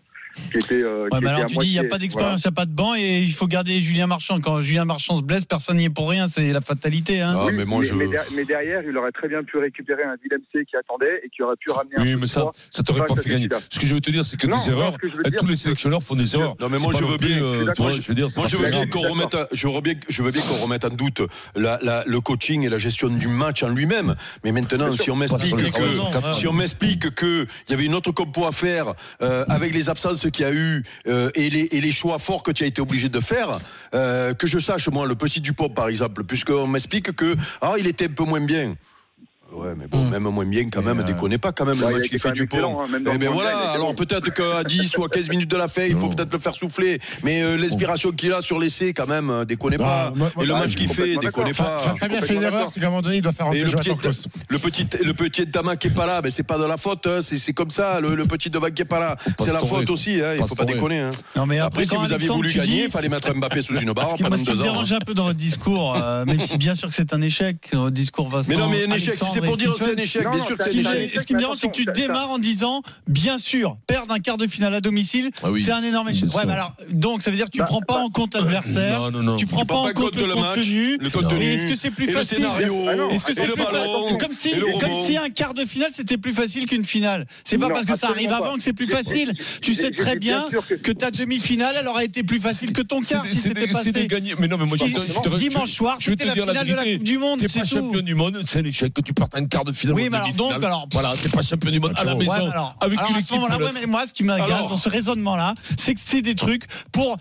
qui 0.51 0.57
était. 0.57 0.73
euh, 0.75 1.07
qui 1.09 1.15
Ouais, 1.15 1.19
mais 1.21 1.27
était 1.27 1.27
alors 1.29 1.39
à 1.41 1.45
tu 1.45 1.57
dis, 1.57 1.67
il 1.67 1.73
n'y 1.73 1.79
a 1.79 1.83
pas 1.83 1.97
d'expérience, 1.97 2.41
il 2.43 2.47
n'y 2.47 2.53
a 2.53 2.55
pas 2.55 2.65
de 2.65 2.71
banc 2.71 2.95
et 2.95 3.21
il 3.21 3.33
faut 3.33 3.47
garder 3.47 3.79
Julien 3.81 4.07
Marchand. 4.07 4.39
Quand 4.39 4.61
Julien 4.61 4.85
Marchand 4.85 5.17
se 5.17 5.21
blesse, 5.21 5.45
personne 5.45 5.77
n'y 5.77 5.85
est 5.85 5.89
pour 5.89 6.09
rien, 6.09 6.27
c'est 6.27 6.51
la 6.51 6.61
fatalité. 6.61 7.21
Hein. 7.21 7.35
Ah, 7.37 7.45
Oui, 7.45 7.53
mais 7.55 7.65
moi, 7.65 7.83
je. 7.83 7.93
mais 7.93 8.07
der- 8.07 8.23
mais 8.35 8.45
derrière, 8.45 8.81
il 8.87 8.97
aurait 8.97 9.11
très 9.11 9.27
bien 9.27 9.43
pu 9.43 9.57
récupérer 9.57 10.03
un 10.03 10.15
Willem 10.23 10.41
C 10.53 10.65
qui 10.69 10.75
attendait 10.75 11.21
et 11.23 11.29
qui 11.29 11.41
aurait 11.43 11.55
pu 11.59 11.71
ramener 11.71 11.95
un 11.97 12.01
Oui, 12.01 12.13
peu 12.13 12.19
mais 12.19 12.25
de 12.25 12.27
ça, 12.27 12.45
ça 12.69 12.83
t'aurait 12.83 13.05
pas 13.05 13.15
fait 13.15 13.29
gagner. 13.29 13.47
Ce 13.69 13.79
que 13.79 13.85
je 13.87 13.93
veux 13.93 14.01
te 14.01 14.11
dire, 14.11 14.25
c'est 14.25 14.37
que 14.37 14.47
Non, 14.47 14.57
des 14.57 14.69
erreurs, 14.69 14.97
dire, 15.01 15.39
tous 15.39 15.47
les 15.47 15.55
sélectionneurs 15.55 16.03
font 16.03 16.15
des 16.15 16.35
erreurs. 16.35 16.55
Non, 16.59 16.69
mais 16.69 16.77
moi, 16.77 16.93
je 16.97 17.03
veux 17.03 17.17
bien- 17.17 17.41
euh, 17.43 17.65
Moi, 17.79 17.89
je 18.47 18.57
veux 18.57 18.69
bien 18.69 18.85
qu'on 18.87 19.01
remette, 19.01 19.35
je 19.51 19.67
veux 19.67 19.81
bien, 19.81 19.93
je 20.09 20.21
veux 20.23 20.31
bien 20.31 20.41
qu'on 20.41 20.55
remette 20.63 20.85
en 20.85 20.89
doute 20.89 21.21
le 21.55 22.19
coaching 22.19 22.63
et 22.65 22.69
la 22.69 22.77
gestion 22.77 23.09
du 23.09 23.27
match 23.27 23.63
en 23.63 23.69
lui-même. 23.69 24.15
Mais 24.43 24.51
maintenant, 24.51 24.95
si 24.95 25.09
on 25.11 25.15
m'explique 25.15 25.71
que, 25.71 26.33
si 26.33 26.47
on 26.47 26.53
m'explique 26.53 27.13
que 27.15 27.45
il 27.67 27.71
y 27.71 27.73
avait 27.73 27.85
une 27.85 27.95
autre 27.95 28.11
compo 28.11 28.45
à 28.45 28.51
faire 28.51 28.93
euh, 29.21 29.45
avec 29.49 29.73
les 29.73 29.89
absences 29.89 30.22
qu'il 30.29 30.45
y 30.45 30.49
a 30.49 30.53
eu 30.53 30.83
euh, 31.07 31.29
et, 31.35 31.49
les, 31.49 31.67
et 31.71 31.81
les 31.81 31.91
choix 31.91 32.19
forts 32.19 32.43
que 32.43 32.51
tu 32.51 32.63
as 32.63 32.67
été 32.67 32.81
obligé 32.81 33.09
de 33.09 33.19
faire, 33.19 33.59
euh, 33.93 34.33
que 34.33 34.47
je 34.47 34.59
sache 34.59 34.87
moi, 34.89 35.07
le 35.07 35.15
petit 35.15 35.41
Dupont 35.41 35.69
par 35.69 35.87
exemple, 35.87 36.23
puisqu'on 36.23 36.67
m'explique 36.67 37.13
que 37.15 37.35
ah 37.61 37.75
il 37.77 37.87
était 37.87 38.05
un 38.05 38.13
peu 38.13 38.23
moins 38.23 38.41
bien. 38.41 38.75
Ouais, 39.55 39.73
mais 39.77 39.87
bon, 39.87 40.03
même 40.09 40.23
moins 40.23 40.45
bien 40.45 40.67
quand 40.71 40.81
même, 40.81 40.99
euh, 40.99 41.03
déconnez 41.03 41.37
pas 41.37 41.51
quand 41.51 41.65
même 41.65 41.79
Ouais, 41.81 41.91
le 41.93 41.97
match 41.99 42.09
qui 42.09 42.17
fait 42.17 42.31
Dupont. 42.31 42.57
excellent, 42.57 42.81
hein, 42.81 43.11
Eh 43.13 43.17
ben 43.17 43.29
voilà, 43.29 43.57
alors 43.71 43.93
peut-être 43.93 44.33
qu'à 44.33 44.63
10 44.63 44.97
ou 44.97 45.03
à 45.03 45.09
15 45.09 45.29
minutes 45.29 45.49
de 45.51 45.57
la 45.57 45.67
fin, 45.67 45.83
il 45.83 45.95
faut 45.95 46.07
peut-être 46.09 46.33
le 46.33 46.39
faire 46.39 46.55
souffler. 46.55 46.99
Mais 47.23 47.43
euh, 47.43 47.55
l'inspiration 47.57 48.11
qu'il 48.11 48.33
a 48.33 48.41
sur 48.41 48.59
l'essai, 48.59 48.93
quand 48.93 49.07
même, 49.07 49.29
euh, 49.29 49.45
déconnez 49.45 49.77
Ah, 49.79 49.83
pas. 49.83 50.13
moi- 50.15 50.31
moi, 50.35 50.43
et 50.43 50.47
le 50.47 50.55
ah, 50.55 50.59
match 50.59 50.75
qu'il 50.75 50.87
fait, 50.87 51.17
déconnez 51.17 51.53
pas. 51.53 51.79
Fa- 51.79 51.95
Fabien 51.95 52.21
fait 52.21 52.35
une 52.35 52.43
erreur, 52.43 52.69
c'est 52.69 52.79
qu'à 52.79 52.87
un 52.87 52.89
moment 52.89 53.01
donné, 53.03 53.17
il 53.17 53.21
doit 53.21 53.31
faire 53.31 53.45
rentrer 53.45 53.63
le 53.63 53.71
petit, 53.71 53.89
le 54.49 54.57
petit, 54.59 54.87
le 55.03 55.13
petit 55.13 55.45
Dama 55.45 55.75
qui 55.75 55.87
est 55.87 55.91
pas 55.91 56.05
là, 56.07 56.21
ben 56.21 56.31
c'est 56.31 56.43
pas 56.43 56.57
de 56.57 56.63
la 56.65 56.77
faute, 56.77 57.05
hein, 57.07 57.19
c'est 57.21 57.37
c'est 57.37 57.53
comme 57.53 57.69
ça. 57.69 57.99
Le, 57.99 58.15
le 58.15 58.25
petit 58.25 58.49
Devant 58.49 58.69
qui 58.71 58.81
est 58.81 58.85
pas 58.85 58.99
là, 58.99 59.15
c'est 59.39 59.53
la 59.53 59.59
faute 59.59 59.89
aussi. 59.89 60.19
Hein, 60.21 60.35
il 60.39 60.45
faut 60.47 60.55
pas 60.55 60.65
déconner. 60.65 60.99
Hein. 61.35 61.45
Mais 61.47 61.59
Après, 61.59 61.85
si 61.85 61.95
vous 61.95 62.11
aviez 62.11 62.27
voulu 62.29 62.51
gagner, 62.53 62.85
il 62.85 62.89
fallait 62.89 63.09
mettre 63.09 63.33
Mbappé 63.33 63.61
sous 63.61 63.75
une 63.77 63.91
barre 63.93 64.15
pendant 64.19 64.37
deux 64.37 64.61
ans. 64.61 64.63
dérange 64.63 64.91
un 64.93 64.99
peu 64.99 65.13
dans 65.13 65.25
votre 65.25 65.37
discours, 65.37 65.95
euh, 66.01 66.25
même 66.25 66.39
si 66.39 66.57
bien 66.57 66.75
sûr 66.75 66.89
que 66.89 66.95
c'est 66.95 67.13
un 67.13 67.21
échec, 67.21 67.57
votre 67.73 67.91
discours 67.91 68.29
va 68.29 68.41
Mais 68.47 68.55
non, 68.55 68.69
mais 68.69 68.85
un 68.89 68.95
échec, 68.95 69.13
si 69.13 69.39
pour 69.47 69.57
dire 69.57 69.75
c'est 69.77 69.93
un 69.93 69.97
échec, 69.97 70.21
bien 70.29 70.43
sûr 70.43 70.57
que 70.57 70.63
c'est 70.63 70.69
un 70.69 70.73
Ce 70.73 70.77
qui, 70.77 70.83
ça- 70.83 70.95
échec. 70.97 71.15
me- 71.15 71.21
ce 71.21 71.25
qui 71.25 71.33
me 71.33 71.39
dérange, 71.39 71.57
c'est 71.57 71.67
que 71.67 71.73
tu 71.73 71.85
démarres 71.85 72.31
en 72.31 72.39
disant, 72.39 72.81
bien 73.07 73.37
sûr, 73.37 73.77
perdre 73.87 74.13
un 74.13 74.19
quart 74.19 74.37
de 74.37 74.47
finale 74.47 74.73
à 74.73 74.81
domicile, 74.81 75.29
Ah 75.43 75.47
c'est 75.61 75.71
un 75.71 75.83
énorme 75.83 76.09
échec. 76.09 76.33
Ouais, 76.35 76.43
alors, 76.49 76.73
donc 76.89 77.21
ça 77.21 77.31
veut 77.31 77.37
dire 77.37 77.45
que 77.47 77.51
tu 77.51 77.59
Bah, 77.59 77.65
prends 77.65 77.81
pas 77.81 77.95
en 77.97 78.09
compte 78.09 78.35
l'adversaire, 78.35 78.99
Non, 79.01 79.11
non, 79.11 79.23
non. 79.23 79.35
tu 79.35 79.45
prends 79.45 79.61
Tu 79.61 79.65
pas 79.67 79.73
prends 79.73 79.83
en 79.83 79.93
compte 79.93 79.95
compte 80.11 80.15
le 80.15 80.27
le 80.27 80.35
match, 80.35 80.55
contenu. 80.59 80.97
le 80.99 81.09
contenu, 81.09 81.43
est-ce 81.45 81.65
que 81.67 81.75
c'est 81.75 81.91
plus 81.91 82.09
et 82.09 82.11
facile 82.11 82.37
scénario, 82.37 82.75
Ah 82.87 83.13
Est-ce 83.13 83.25
que 83.25 83.33
c'est 83.33 83.41
plus 83.43 83.55
ballon, 83.63 83.69
facile 84.07 84.17
comme 84.19 84.33
si, 84.33 84.51
comme 84.79 85.23
un 85.23 85.29
quart 85.29 85.53
de 85.53 85.65
finale 85.65 85.89
c'était 85.93 86.17
plus 86.17 86.33
facile 86.33 86.65
qu'une 86.65 86.85
finale. 86.85 87.25
C'est 87.43 87.57
pas 87.57 87.69
parce 87.69 87.85
que 87.85 87.95
ça 87.97 88.09
arrive 88.09 88.31
avant 88.31 88.55
que 88.55 88.61
c'est 88.63 88.73
plus 88.73 88.87
facile. 88.87 89.33
Tu 89.61 89.73
sais 89.73 89.91
très 89.91 90.15
bien 90.15 90.45
que- 90.81 90.91
ta 90.91 91.11
demi-finale 91.11 91.75
elle 91.79 91.87
aurait 91.87 92.05
été 92.05 92.23
plus 92.23 92.39
facile 92.39 92.71
que 92.73 92.81
ton 92.81 92.99
quart 93.01 93.25
si 93.29 93.37
c'était 93.37 93.67
passé. 93.67 93.91
Mais 94.39 94.47
non, 94.47 94.57
mais 94.57 94.65
moi, 94.65 94.77
Dimanche 95.37 95.71
soir, 95.71 95.97
c'était 95.99 96.25
la 96.25 96.33
finale 96.33 96.65
de 96.67 96.73
la. 96.73 96.83
Coupe 96.83 97.03
du 97.03 97.17
Monde, 97.17 97.39
T'es 97.39 97.47
pas 97.47 97.65
champion 97.65 98.01
du 98.01 98.15
monde, 98.15 98.41
c'est 98.45 98.59
un 98.59 98.63
échec 98.65 98.93
que 98.93 99.01
tu 99.01 99.13
partes 99.29 99.41
en 99.41 99.45
quart 99.47 99.63
de 99.63 99.71
finale. 99.71 99.95
Oui, 99.95 100.09
mais 100.11 100.17
alors 100.17 100.33
donc, 100.33 100.51
alors- 100.63 100.87
Voilà, 100.91 101.13
t'es 101.21 101.29
pas 101.29 101.41
champion 101.41 101.71
du 101.71 101.79
monde 101.79 101.93
à 101.95 102.03
la 102.03 102.15
maison. 102.15 102.31
Ouais, 102.31 102.39
mais 102.39 102.51
alors, 102.51 102.75
avec 102.81 102.99
alors 102.99 103.11
une 103.11 103.15
à 103.17 103.21
ce 103.21 103.33
équipe. 103.33 103.59
ouais, 103.59 103.71
mais 103.73 103.85
moi, 103.85 104.07
ce 104.07 104.13
qui 104.13 104.23
m'agace 104.23 104.69
dans 104.69 104.77
ce 104.77 104.89
raisonnement-là, 104.89 105.53
c'est 105.77 105.93
que 105.93 106.01
c'est 106.03 106.21
des 106.21 106.35
trucs 106.35 106.65
pour. 106.91 107.17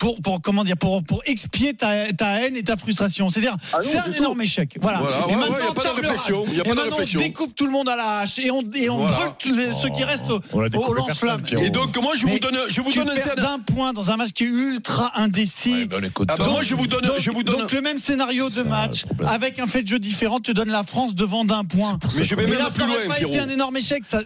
Pour, 0.00 0.20
pour 0.22 0.40
comment 0.40 0.64
dire 0.64 0.76
pour 0.78 1.04
pour 1.04 1.20
expier 1.26 1.74
ta, 1.74 2.10
ta 2.14 2.40
haine 2.40 2.56
et 2.56 2.62
ta 2.64 2.76
frustration 2.78 3.28
c'est-à-dire 3.28 3.54
Ah 3.72 3.78
c'est 3.82 3.98
un 3.98 4.04
du 4.08 4.12
tout. 4.12 4.16
énorme 4.22 4.40
échec 4.40 4.78
voilà, 4.80 4.98
Voilà, 5.00 5.16
et 5.18 5.20
ouais, 5.20 5.26
ouais, 5.34 5.36
maintenant 5.36 5.58
y 5.58 5.70
a 5.70 5.74
pas 5.74 5.82
de 5.84 5.88
réflexion, 6.00 6.44
y 6.46 6.48
a 6.48 6.52
et 6.52 6.56
pas 6.56 6.62
de 6.62 6.68
maintenant, 6.74 6.84
réflexion. 6.92 7.20
on 7.20 7.22
découpe 7.22 7.54
tout 7.54 7.66
le 7.66 7.72
monde 7.72 7.88
à 7.90 7.96
la 7.96 8.18
hache 8.20 8.38
et 8.38 8.50
on, 8.50 8.62
et 8.74 8.88
on 8.88 8.96
Voilà. 9.06 9.34
brûle 9.38 9.56
les- 9.56 9.74
ceux 9.80 9.90
qui 9.90 10.02
restent 10.04 10.22
au, 10.30 10.94
lance-flamme. 10.94 11.42
Et 11.60 11.68
donc, 11.68 11.94
moi, 12.02 12.12
je 12.16 12.24
Mais 12.24 12.32
vous 12.32 12.38
donne, 12.38 12.58
je 12.68 12.80
vous 12.80 12.90
tu 12.92 12.98
donne 12.98 13.10
un 13.10 13.14
scénario. 13.14 13.42
d'un 13.42 13.58
point 13.58 13.92
dans 13.92 14.10
un 14.10 14.16
match 14.16 14.30
qui 14.32 14.44
est 14.44 14.48
ultra 14.48 15.12
indécis 15.20 15.70
Ouais, 15.72 15.86
ben, 15.86 16.04
écoute, 16.04 16.28
Ah 16.32 16.36
donc, 16.36 16.48
moi, 16.50 16.62
je 16.62 16.74
vous 16.74 16.86
donne, 16.86 17.02
donc, 17.04 17.18
je 17.18 17.30
vous 17.30 17.42
donne. 17.42 17.58
donc 17.60 17.72
le 17.72 17.82
même 17.82 17.98
scénario 17.98 18.48
de 18.48 18.54
ça, 18.54 18.64
match 18.64 19.04
avec 19.26 19.58
un 19.58 19.66
fait 19.66 19.82
de 19.82 19.88
jeu 19.88 19.98
différent 19.98 20.40
te 20.40 20.50
donne 20.52 20.70
la 20.70 20.82
France 20.84 21.14
devant 21.14 21.44
d'un 21.44 21.64
point 21.64 21.98
Mais 22.16 22.24
je 22.24 22.34
vais 22.34 22.46
même 22.46 22.58
là, 22.58 22.70
plus 22.70 22.80
ça 22.80 22.86
n'aurait 22.86 23.04
loin, 23.06 23.14
pas 23.14 23.20
été 23.20 23.38
un 23.38 23.48
énorme 23.50 23.76
échec. 23.76 24.02
Ça 24.06 24.20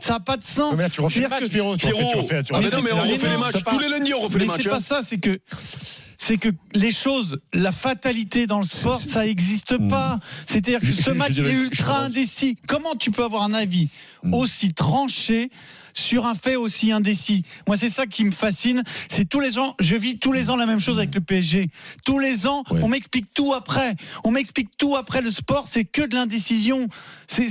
ça 0.00 0.12
n'a 0.14 0.20
pas 0.20 0.36
de 0.36 0.44
sens. 0.44 0.74
Mais 0.76 0.82
là, 0.84 0.90
tu 0.90 1.00
refais 1.00 1.20
les 1.20 1.28
matchs. 1.28 1.44
c'est 3.54 3.64
pas- 3.64 3.70
Tous 3.70 3.78
les 3.78 3.88
lundis, 3.88 4.14
on 4.14 4.18
refait 4.18 4.38
les 4.40 4.46
matchs. 4.46 4.62
c'est 4.64 4.68
pas 4.70 4.80
ça, 4.80 5.02
c'est 5.04 5.18
que 5.20 5.38
c'est 6.18 6.36
que 6.36 6.50
les 6.74 6.92
choses, 6.92 7.40
la 7.54 7.72
fatalité 7.72 8.46
dans 8.46 8.58
le 8.60 8.66
sport, 8.66 9.00
ça 9.00 9.24
n'existe 9.24 9.76
pas. 9.88 10.20
C'est-à-dire 10.46 10.80
que 10.80 10.92
ce 10.92 11.10
match 11.20 11.38
est 11.38 11.52
ultra 11.52 12.04
indécis. 12.04 12.56
Comment 12.68 12.94
tu 12.94 13.10
peux 13.10 13.24
avoir 13.24 13.42
un 13.44 13.54
avis 13.54 13.88
Mm. 14.22 14.34
aussi 14.34 14.74
tranché 14.74 15.50
sur 15.94 16.26
un 16.26 16.34
fait 16.34 16.56
aussi 16.56 16.92
indécis. 16.92 17.44
Moi, 17.66 17.76
c'est 17.76 17.88
ça 17.88 18.06
qui 18.06 18.24
me 18.24 18.30
fascine. 18.32 18.82
C'est 19.08 19.28
tous 19.28 19.40
les 19.40 19.58
ans, 19.58 19.74
je 19.80 19.96
vis 19.96 20.18
tous 20.18 20.32
les 20.32 20.50
ans 20.50 20.56
la 20.56 20.66
même 20.66 20.80
chose 20.80 20.98
avec 20.98 21.14
le 21.14 21.20
PSG. 21.20 21.68
Tous 22.04 22.18
les 22.18 22.46
ans, 22.46 22.62
Ouais. 22.70 22.80
on 22.82 22.88
m'explique 22.88 23.32
tout 23.34 23.54
après. 23.54 23.94
On 24.24 24.30
m'explique 24.30 24.70
tout 24.76 24.96
après. 24.96 25.20
Le 25.22 25.30
sport, 25.30 25.66
c'est 25.70 25.84
que 25.84 26.02
de 26.02 26.14
l'indécision. 26.14 26.88
C'est 27.28 27.44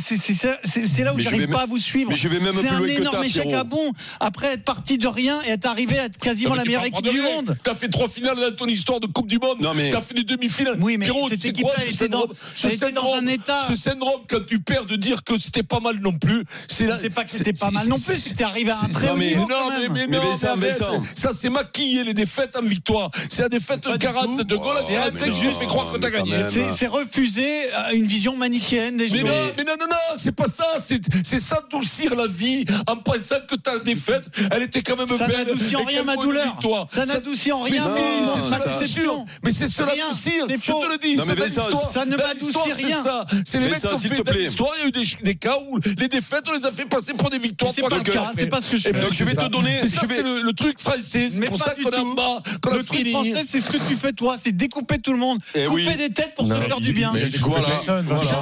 là 1.04 1.14
où 1.14 1.18
Mais 1.18 1.24
j'arrive 1.24 1.48
pas 1.48 1.62
à 1.62 1.66
vous 1.66 1.78
suivre. 1.80 2.12
C'est 2.16 2.28
plus 2.30 2.68
un 2.68 2.84
énorme 2.86 3.24
échec 3.24 3.52
à 3.54 3.64
bon. 3.64 3.92
Après 4.20 4.54
être 4.54 4.64
parti 4.64 4.98
de 4.98 5.08
rien 5.08 5.40
et 5.46 5.50
être 5.52 5.66
arrivé 5.66 6.00
à 6.00 6.06
être 6.06 6.18
quasiment 6.18 6.56
la 6.56 6.64
meilleure 6.64 6.86
équipe 6.86 7.08
du 7.10 7.22
monde. 7.22 7.58
T'as 7.64 7.76
fait 7.76 7.88
trois 7.90 8.08
finales 8.08 8.36
dans 8.38 8.56
ton 8.56 8.66
histoire 8.68 9.00
de 9.00 9.08
Coupe 9.08 9.28
du 9.28 9.40
Monde. 9.40 9.58
Non, 9.62 9.74
mais- 9.74 9.90
T'as 9.90 10.02
fait 10.02 10.14
des 10.14 10.24
demi-finales. 10.24 10.78
Oui, 10.80 10.98
mais 10.98 11.06
Pierrot, 11.06 11.30
cette 11.30 11.46
elle 11.46 11.92
ce 11.92 12.06
dans- 12.06 12.22
syndrome- 12.22 12.34
ce 12.56 12.92
dans 12.94 13.14
un 13.14 13.28
état. 13.28 13.62
Ce 13.68 13.76
syndrome, 13.76 14.22
quand 14.30 14.46
tu 14.46 14.60
perds, 14.60 14.86
de 14.86 14.96
dire 14.96 15.24
que 15.24 15.38
c'était 15.38 15.64
pas 15.64 15.80
mal 15.80 16.00
non 16.00 16.14
plus. 16.14 16.44
C'est 16.68 17.10
pas 17.10 17.24
que 17.24 17.30
c'était 17.30 17.54
pas 17.54 17.72
mal 17.72 17.88
non 17.88 17.96
c'est- 17.98 18.29
C'était 18.30 18.44
arrivé 18.44 18.72
à 18.72 18.76
un 18.76 18.80
c'est- 18.82 18.88
très 18.90 19.08
non, 19.08 19.14
haut 19.14 19.18
mais- 19.18 19.28
niveau 19.28 19.42
non, 19.42 19.48
quand 19.50 19.70
mais, 19.72 19.80
même. 19.80 19.94
mais, 19.94 20.08
Mais 20.08 20.18
non, 20.18 20.30
Vincent, 20.30 20.56
mais. 20.58 20.70
Ça, 21.16 21.30
c'est 21.34 21.50
maquiller 21.50 22.04
les 22.04 22.14
défaites 22.14 22.56
en 22.56 22.62
victoire. 22.62 23.10
C'est 23.30 23.42
la 23.44 23.50
défaite 23.50 23.84
de 23.84 23.92
du 23.92 23.98
40 23.98 24.38
tout. 24.40 24.44
de 24.44 24.56
goal 24.56 24.78
à 24.78 24.82
Oh, 24.84 24.88
45 24.92 25.28
mais 25.28 25.34
juste 25.34 25.58
fait 25.58 25.66
non, 25.66 25.70
croire 25.70 25.92
que 25.92 25.98
t'as 25.98 26.10
mais 26.10 26.18
gagné. 26.18 26.36
C'est 26.50 26.72
c'est 26.72 26.88
refuser 26.88 27.66
euh, 27.74 27.94
une 27.94 28.06
vision 28.08 28.36
manichéenne 28.36 28.98
des 28.98 29.10
Mais 29.10 29.24
non, 29.24 29.32
mais 29.58 29.64
non, 29.64 29.74
non, 29.80 29.86
non, 29.90 29.96
c'est 30.16 30.32
pas 30.32 30.48
ça. 30.48 30.66
C'est 30.84 31.02
c'est 31.24 31.40
s'adoucir 31.40 32.16
la 32.16 32.28
vie 32.28 32.66
en 32.88 32.98
pensant 32.98 33.36
que 33.48 33.56
ta 33.56 33.80
défaite, 33.80 34.26
elle 34.52 34.64
était 34.64 34.82
quand 34.82 34.96
même 34.96 35.08
Ça 35.18 35.28
belle. 35.28 35.48
n'adoucit 35.48 35.76
en 35.76 35.84
rien 35.84 36.04
ma 36.04 36.16
douleur. 36.16 36.58
Ça 36.92 37.06
n'adoucit 37.06 37.52
en 37.52 37.64
Mais 37.64 37.72
rien 37.72 37.84
si, 37.84 38.50
ma 38.50 38.58
ça- 38.58 38.70
déception. 38.80 39.26
Mais 39.44 39.52
c'est 39.52 39.68
cela 39.68 39.94
c'est 40.12 40.32
Je 40.32 40.72
te 40.72 40.92
le 40.92 40.98
dis. 40.98 41.16
Mais 41.16 41.48
ça 41.50 42.06
ne 42.06 42.16
m'adoucit 42.18 42.72
rien. 42.74 42.98
C'est 42.98 43.04
ça. 43.04 43.26
C'est 43.46 43.60
les 43.60 43.70
mecs 43.70 43.80
qui 43.80 43.88
ont 43.88 43.98
fait 43.98 44.24
plaît. 44.24 44.40
l'histoire. 44.42 44.72
Il 44.78 44.82
y 44.82 44.86
a 44.86 44.88
eu 44.88 44.92
des, 45.24 45.36
cas 45.36 45.58
où 45.68 45.80
les 45.98 46.08
défaites, 46.08 46.44
on 46.48 46.54
les 46.54 46.66
a 46.66 46.72
fait 46.72 46.86
passer 46.86 47.14
pour 47.14 47.30
des 47.30 47.40
victoires. 47.40 47.72
C'est 47.76 47.82
pas 47.82 47.90
le 47.98 48.02
cas, 48.04 48.19
ans 48.22 48.32
c'est 48.38 48.48
pas 48.48 48.62
ce 48.62 48.72
que 48.72 48.78
je 48.78 48.84
fais. 48.90 48.94
Donc 48.94 49.14
je 49.14 49.24
vais 49.24 49.36
te 49.36 49.46
donner. 49.48 49.88
Ça, 49.88 50.02
je 50.02 50.08
vais- 50.08 50.22
le, 50.22 50.42
le 50.42 50.54
truc 50.54 50.80
français. 50.80 51.30
C'est 51.30 51.40
Mais 51.40 51.48
pour 51.48 51.58
pas 51.60 51.66
ça 51.66 51.74
du 51.76 51.84
qu'on 51.84 51.92
tout. 51.92 52.16
bas, 52.16 52.42
Le 52.72 52.84
truc 52.84 53.08
français, 53.10 53.44
c'est 53.48 53.62
ce 53.62 53.70
que 53.70 53.78
tu 53.78 53.96
fais 53.96 54.12
toi, 54.14 54.36
c'est 54.42 54.52
découper 54.52 55.00
tout 55.00 55.12
le 55.14 55.20
monde, 55.20 55.40
Eh 55.56 55.66
couper 55.66 55.88
oui. 55.88 55.96
des 55.98 56.10
têtes 56.10 56.34
pour 56.36 56.46
Non, 56.48 56.56
se 56.56 56.62
faire 56.64 56.80
du 56.82 56.94
bien. 56.94 57.14
Voilà. 57.42 57.68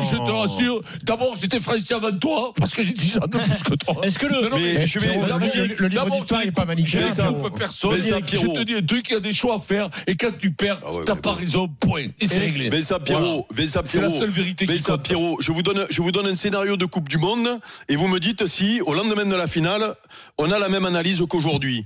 Je, 0.03 0.15
te 0.15 0.31
rassure, 0.31 0.81
d'abord 1.03 1.36
j'étais 1.39 1.60
français 1.60 1.93
avant 1.93 2.12
toi, 2.12 2.53
parce 2.57 2.74
que 2.74 2.81
j'ai 2.84 2.93
10 2.93 3.17
ans 3.17 3.27
de 3.27 3.38
plus 3.38 3.63
que 3.63 3.74
toi. 3.75 3.96
Est-ce 4.03 4.19
que 4.19 4.25
le- 4.27 4.50
Mais 4.55 4.86
je 4.88 5.00
vais- 5.00 5.17
le- 5.77 5.88
livre 5.88 6.10
d'histoire 6.10 6.43
n'est 6.46 6.51
pas 6.51 6.65
manichéen, 6.65 7.07
personne. 7.57 7.96
Je 7.98 8.46
te 8.48 8.63
dis 8.63 8.75
un 8.75 8.81
truc, 8.81 9.07
il 9.10 9.13
y 9.13 9.15
a 9.17 9.19
des 9.19 9.34
choix 9.34 9.55
à 9.55 9.60
faire, 9.60 9.89
et 10.07 10.15
quand 10.15 10.31
tu 10.39 10.51
perds, 10.51 10.79
Ah 10.86 10.89
t'as 11.05 11.15
pas 11.15 11.34
raison, 11.34 11.67
point. 11.67 12.07
Et 12.19 12.27
c'est 12.27 12.39
réglé. 12.39 12.69
Vincent 12.69 13.00
Pierrot, 13.00 13.48
C'est 13.86 14.01
la 14.01 14.10
seule 14.10 14.29
vérité 14.29 14.65
qui 14.65 14.81
compte. 14.81 15.03
Pierrot, 15.03 15.38
je 15.39 15.51
vous 15.51 15.62
donne, 15.63 15.86
je 15.89 16.01
vous 16.01 16.12
donne 16.12 16.27
un 16.27 16.36
scénario 16.36 16.77
de 16.77 16.86
Coupe 16.86 17.10
du 17.10 17.17
Monde 17.17 17.60
et 17.89 17.96
vous 17.96 18.07
me 18.07 18.19
dites 18.19 18.46
si, 18.46 18.81
au 18.81 18.93
lendemain 18.93 19.25
de 19.25 19.36
la 19.36 19.48
finale, 19.48 19.66
on 20.38 20.51
a 20.51 20.59
la 20.59 20.69
même 20.69 20.86
analyse 20.86 21.21
qu'aujourd'hui. 21.29 21.86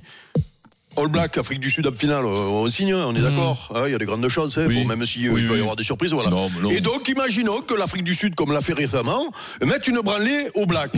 All 0.97 1.07
Black, 1.07 1.37
Afrique 1.37 1.61
du 1.61 1.71
Sud 1.71 1.87
en 1.87 1.93
finale, 1.93 2.25
on 2.25 2.69
signe, 2.69 2.93
on 2.93 3.15
est 3.15 3.21
d'accord 3.21 3.71
Ah, 3.73 3.83
Il 3.85 3.91
y 3.91 3.95
a 3.95 3.97
des 3.97 4.05
grandes 4.05 4.27
chances, 4.27 4.57
hein, 4.57 4.65
Oui. 4.67 4.75
bon, 4.81 4.85
même 4.85 5.05
si 5.05 5.25
euh, 5.25 5.31
Oui, 5.31 5.47
peut 5.47 5.55
y 5.57 5.61
avoir 5.61 5.77
des 5.77 5.85
surprises. 5.85 6.11
Voilà. 6.11 6.29
Non, 6.29 6.49
mais 6.53 6.61
non. 6.61 6.69
Et 6.69 6.81
donc, 6.81 7.07
imaginons 7.07 7.61
que 7.61 7.73
l'Afrique 7.73 8.03
du 8.03 8.13
Sud, 8.13 8.35
comme 8.35 8.51
l'a 8.51 8.59
fait 8.59 8.73
récemment, 8.73 9.25
mette 9.65 9.87
une 9.87 10.01
branlée 10.01 10.49
au 10.55 10.65
Black. 10.65 10.91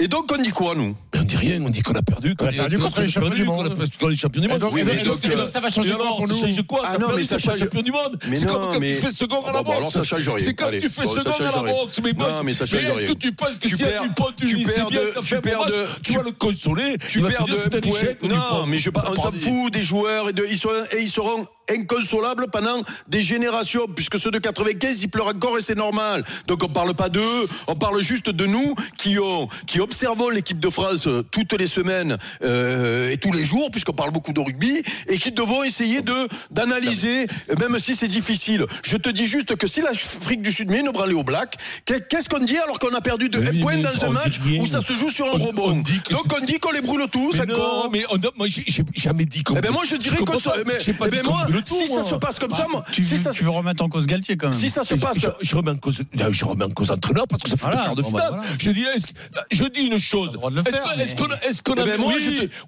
Et 0.00 0.06
donc, 0.06 0.30
on 0.32 0.40
dit 0.40 0.50
quoi, 0.50 0.76
nous? 0.76 0.94
On 1.16 1.24
dit 1.24 1.36
rien, 1.36 1.60
on 1.60 1.70
dit 1.70 1.82
qu'on 1.82 1.92
a 1.94 2.02
perdu. 2.02 2.36
qu'on 2.36 2.44
On 2.44 2.48
a 2.50 2.52
perdu 2.52 2.78
contre 2.78 3.00
les 3.00 3.08
champions 3.08 3.30
du 3.30 3.42
monde. 3.42 3.68
contre 3.76 4.08
les 4.10 4.14
champions 4.16 4.40
du 4.40 4.46
Et 4.46 4.48
monde. 4.48 5.50
ça 5.52 5.58
va 5.60 5.70
changer 5.70 5.90
quoi 5.90 6.02
alors, 6.02 6.16
pour 6.18 6.28
ça 6.28 6.34
nous? 6.34 6.40
change 6.40 6.62
quoi? 6.68 6.82
Ah 6.84 6.98
non, 6.98 7.08
mais 7.16 7.24
ça 7.24 7.36
change- 7.38 7.58
champion 7.58 7.82
du 7.82 7.90
monde. 7.90 8.16
C'est 8.22 8.46
comme 8.46 8.72
quand 8.72 8.78
mais- 8.78 8.94
tu 8.94 9.00
fais 9.00 9.10
second 9.10 9.40
à 9.40 9.46
Ah 9.48 9.52
la 9.54 9.62
bon, 9.64 9.70
bah 9.70 9.76
alors 9.78 9.92
boxe. 9.92 9.94
ça 9.96 10.04
change 10.04 10.28
rien. 10.28 10.38
C'est 10.38 10.54
quand 10.54 10.70
tu 10.70 10.80
fais 10.88 10.88
ça 10.88 11.02
second 11.04 11.30
à 11.44 11.62
la 11.66 11.72
boxe. 11.72 12.00
Mais 12.04 12.12
moi, 12.12 12.30
Non, 12.30 12.42
mais 12.44 12.54
ça 12.54 12.64
mais 12.64 12.70
change 12.70 12.80
est-ce 12.90 12.94
rien. 12.94 13.06
que 13.08 13.18
tu 13.18 13.32
penses 13.32 13.58
que 13.58 13.68
Tu 13.68 13.76
si 13.76 13.82
perds- 13.82 14.02
un 14.02 14.08
pote 14.10 14.36
tu 14.36 14.46
c'est 14.64 14.72
perds 14.74 14.88
bien, 14.90 15.00
tu 15.20 15.40
perds 15.40 15.66
de- 15.66 16.00
tu 16.04 16.12
vas 16.12 16.22
le 16.22 16.30
consoler. 16.30 16.96
Tu 17.08 17.20
perds 17.20 17.46
de 17.46 18.28
Non, 18.28 18.66
mais 18.66 18.78
je, 18.78 18.90
on 18.94 19.16
s'en 19.16 19.30
des- 19.30 19.38
fout 19.38 19.72
des 19.72 19.82
joueurs 19.82 20.28
et 20.28 20.32
ils 21.02 21.10
seront 21.10 21.44
inconsolables 21.72 22.46
pendant 22.50 22.82
des 23.08 23.20
générations, 23.22 23.86
puisque 23.94 24.18
ceux 24.18 24.30
de 24.30 24.38
95, 24.38 25.02
ils 25.02 25.08
pleurent 25.08 25.28
encore 25.28 25.58
et 25.58 25.62
c'est 25.62 25.74
normal. 25.76 26.24
Donc 26.46 26.62
on 26.64 26.68
parle 26.68 26.94
pas 26.94 27.08
d'eux, 27.08 27.46
on 27.66 27.74
parle 27.74 28.00
juste 28.00 28.30
de 28.30 28.46
nous 28.46 28.74
qui 28.98 29.18
ont, 29.18 29.48
qui 29.66 29.80
observons 29.80 30.28
l'équipe 30.30 30.60
de 30.60 30.70
France 30.70 31.06
euh, 31.06 31.22
toutes 31.30 31.52
les 31.54 31.66
semaines 31.66 32.16
euh, 32.42 33.10
et 33.10 33.16
tous 33.16 33.32
les 33.32 33.44
jours, 33.44 33.70
puisqu'on 33.70 33.92
parle 33.92 34.10
beaucoup 34.10 34.32
de 34.32 34.40
rugby, 34.40 34.82
et 35.06 35.18
qui 35.18 35.32
devons 35.32 35.62
essayer 35.62 36.00
de 36.02 36.28
d'analyser, 36.50 37.26
même 37.58 37.78
si 37.78 37.94
c'est 37.94 38.08
difficile. 38.08 38.66
Je 38.82 38.96
te 38.96 39.08
dis 39.08 39.26
juste 39.26 39.56
que 39.56 39.66
si 39.66 39.80
l'Afrique 39.80 40.42
du 40.42 40.52
Sud 40.52 40.70
met 40.70 40.80
une 40.80 40.90
branlée 40.90 41.14
au 41.14 41.22
black, 41.24 41.56
qu'est- 41.84 42.06
qu'est-ce 42.08 42.28
qu'on 42.28 42.40
dit 42.40 42.58
alors 42.58 42.78
qu'on 42.78 42.94
a 42.94 43.00
perdu 43.00 43.28
de 43.28 43.38
Oui, 43.38 43.60
points 43.60 43.76
mais 43.76 43.82
dans 43.82 44.04
un 44.04 44.10
match 44.10 44.40
où 44.60 44.66
ça 44.66 44.80
se 44.80 44.92
joue 44.94 45.10
sur 45.10 45.26
un 45.26 45.38
On- 45.38 45.44
rebond 45.44 45.70
on 45.70 46.12
Donc 46.14 46.26
on 46.34 46.44
dit 46.44 46.58
qu'on 46.58 46.72
les 46.72 46.80
brûle 46.80 47.06
tous 47.10 47.34
Mais 47.34 47.52
encore. 47.52 47.84
non, 47.84 47.90
mais 47.90 48.04
on 48.10 48.18
moi, 48.36 48.46
j'ai 48.48 48.64
jamais 48.94 49.24
dit 49.24 49.42
qu'on. 49.42 49.56
Eh 49.56 49.60
ben 49.60 49.70
moi 49.72 49.82
je 49.88 49.96
dirais 49.96 50.18
pas. 50.24 50.34
mais, 50.66 50.74
J'ai 50.80 50.92
pas 50.92 51.06
eh 51.08 51.10
ben 51.10 51.22
qu'on 51.22 51.32
moi, 51.32 51.46
tout, 51.60 51.74
si 51.74 51.88
ça 51.88 52.02
se 52.02 52.14
passe 52.16 52.38
comme 52.38 52.50
ça, 52.50 52.66
moi, 52.70 52.84
Tu, 52.92 53.04
si 53.04 53.18
ça, 53.18 53.30
tu 53.30 53.44
veux 53.44 53.50
remettre 53.50 53.82
en 53.82 53.88
cause 53.88 54.06
Galtier 54.06 54.36
quand 54.36 54.48
même. 54.48 54.58
si 54.58 54.70
ça 54.70 54.82
se 54.82 54.94
passe, 54.94 55.18
Je, 55.20 55.28
je 55.40 55.56
remets 55.56 55.70
en 55.72 55.76
cause, 55.76 56.02
je 56.30 56.44
remets 56.44 56.64
en 56.64 56.70
cause 56.70 56.88
l'entraîneur 56.88 57.26
parce 57.28 57.42
que 57.42 57.50
ça 57.50 57.56
fait 57.56 57.62
Voilà, 57.62 57.80
le 57.80 57.84
quart 57.86 57.94
de 57.96 58.02
bah, 58.02 58.08
finale. 58.08 58.28
voilà. 58.30 58.44
Je 58.58 58.70
dis, 58.70 58.82
que- 58.82 59.38
je 59.50 59.64
dis 59.64 59.80
une 59.82 59.98
chose. 59.98 60.30
Est-ce 60.66 61.14
qu'on 61.14 61.28
est-ce 61.48 61.62
qu'on 61.62 61.74
Eh 61.76 61.80
a 61.80 61.84
ben, 61.84 62.00
moi, 62.00 62.12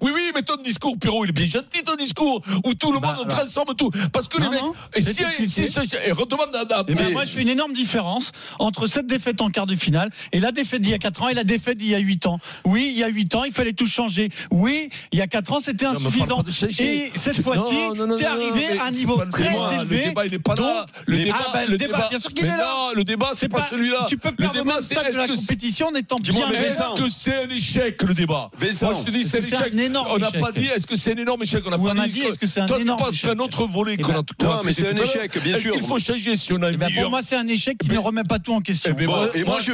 oui, 0.01 0.11
oui, 0.13 0.31
mais 0.35 0.41
ton 0.41 0.55
discours, 0.57 0.97
Pierrot, 0.99 1.25
il 1.25 1.29
est 1.29 1.33
bien 1.33 1.45
gentil 1.47 1.83
ton 1.83 1.95
discours 1.95 2.41
où 2.65 2.73
tout 2.73 2.91
le 2.91 2.99
Bah, 2.99 3.15
monde 3.17 3.27
transforme 3.27 3.75
tout 3.75 3.91
parce 4.13 4.27
que 4.27 4.39
Non, 4.41 4.51
les 4.51 4.57
mecs. 4.57 4.63
Et 4.95 5.01
si, 5.47 5.65
et 6.05 6.11
redemande 6.11 6.55
à, 6.55 6.83
Eh 6.87 6.93
ben, 6.95 7.11
moi, 7.11 7.25
je 7.25 7.31
fais 7.31 7.41
une 7.41 7.49
énorme 7.49 7.73
différence 7.73 8.31
entre 8.59 8.87
cette 8.87 9.07
défaite 9.07 9.41
en 9.41 9.49
quart 9.49 9.65
de 9.67 9.75
finale 9.75 10.09
et 10.31 10.39
la 10.39 10.51
défaite 10.51 10.81
d'il 10.81 10.91
y 10.91 10.93
a 10.93 10.99
4 10.99 11.23
ans 11.23 11.29
et 11.29 11.33
la 11.33 11.43
défaite 11.43 11.77
d'il 11.77 11.89
y 11.89 11.95
a 11.95 11.99
8 11.99 12.25
ans. 12.27 12.39
Oui, 12.65 12.89
il 12.93 12.99
y 12.99 13.03
a 13.03 13.07
8 13.07 13.35
ans, 13.35 13.43
il 13.43 13.53
fallait 13.53 13.73
tout 13.73 13.87
changer. 13.87 14.29
Oui, 14.51 14.89
il 15.11 15.19
y 15.19 15.21
a 15.21 15.27
4 15.27 15.51
ans, 15.53 15.59
c'était 15.61 15.85
insuffisant. 15.85 16.43
Et 16.79 17.11
cette 17.15 17.41
fois-ci, 17.43 17.75
t'es 18.17 18.25
arrivé 18.25 18.61
mais 18.71 18.77
à 18.83 18.87
un 18.87 18.91
c'est 18.91 18.99
niveau 18.99 19.17
pas 19.17 19.25
le 19.25 19.31
très 19.31 19.43
élevé. 19.45 19.97
Le 19.97 20.03
débat, 20.09 20.25
il 20.25 20.33
est 20.33 20.39
pas 20.39 20.55
là. 20.55 20.61
Donc, 20.61 20.87
Le 21.05 21.17
mais- 21.17 21.23
débat, 21.25 21.37
ah, 21.39 21.49
bah, 21.53 21.59
le 21.67 21.77
débat, 21.77 22.07
bien 22.09 22.19
sûr 22.19 22.33
qu'il 22.33 22.45
est 22.45 22.49
là. 22.49 22.57
Non, 22.57 22.91
le 22.95 23.03
débat, 23.03 23.31
c'est 23.35 23.49
pas 23.49 23.67
celui-là. 23.69 24.05
Tu 24.07 24.17
peux 24.17 24.29
Le 24.29 24.35
perdre 24.35 24.53
débat, 24.53 24.73
même 24.73 24.81
c'est 24.81 24.93
stade 24.95 25.05
de 25.05 25.09
est-ce 25.09 25.17
la 25.17 25.27
que 25.27 25.35
compétition 25.35 25.87
en 25.87 25.95
étant 25.95 26.15
bien 26.17 26.51
Est-ce 26.51 27.01
que 27.01 27.09
c'est 27.09 27.35
un 27.43 27.49
échec 27.49 28.01
le 28.03 28.13
débat 28.13 28.49
Vincent, 28.57 28.91
Moi 28.91 29.01
je 29.01 29.05
te 29.05 29.11
dis 29.11 29.23
c'est 29.23 29.37
un 29.37 29.41
échec. 29.41 29.73
un 29.73 29.77
énorme 29.77 30.07
on 30.11 30.17
n'a 30.17 30.27
échec 30.29 30.41
pas 30.41 30.51
dit 30.51 30.65
est-ce 30.67 30.87
que 30.87 30.95
c'est 30.95 31.13
un 31.13 31.17
énorme 31.21 31.43
échec. 31.43 31.63
On 31.65 31.69
n'a 31.69 31.77
pas 31.77 32.07
dit 32.07 32.21
est-ce 32.21 32.39
que 32.39 32.47
c'est 32.47 32.59
un 32.61 32.65
Toi, 32.65 32.77
tu 32.77 32.83
énorme 32.83 33.13
sur 33.13 33.29
un 33.29 33.31
échec 33.33 33.41
autre 33.41 33.65
volet 33.67 33.95
Eh 33.97 34.01
qu'on 34.01 34.11
a 34.13 34.21
ben, 34.21 34.23
Non, 34.47 34.61
mais 34.63 34.73
c'est 34.73 34.87
un 34.87 34.91
tout 34.91 34.97
à 34.97 35.05
l'heure. 35.05 35.15
échec, 35.15 35.43
bien 35.43 35.59
sûr. 35.59 35.73
qu'il 35.73 35.83
faut 35.83 35.99
changer 35.99 36.35
si 36.35 36.53
on 36.53 36.61
a 36.61 36.71
Eh 36.71 36.75
un 36.75 36.77
ben, 36.77 36.89
pour 37.01 37.09
moi, 37.09 37.21
c'est 37.23 37.35
un 37.35 37.47
échec 37.47 37.77
qui 37.77 37.89
ne 37.89 37.97
remet 37.97 38.23
pas 38.23 38.39
tout 38.39 38.53
en 38.53 38.61
question. 38.61 38.95
Et 39.33 39.43
moi, 39.43 39.59
je- 39.59 39.71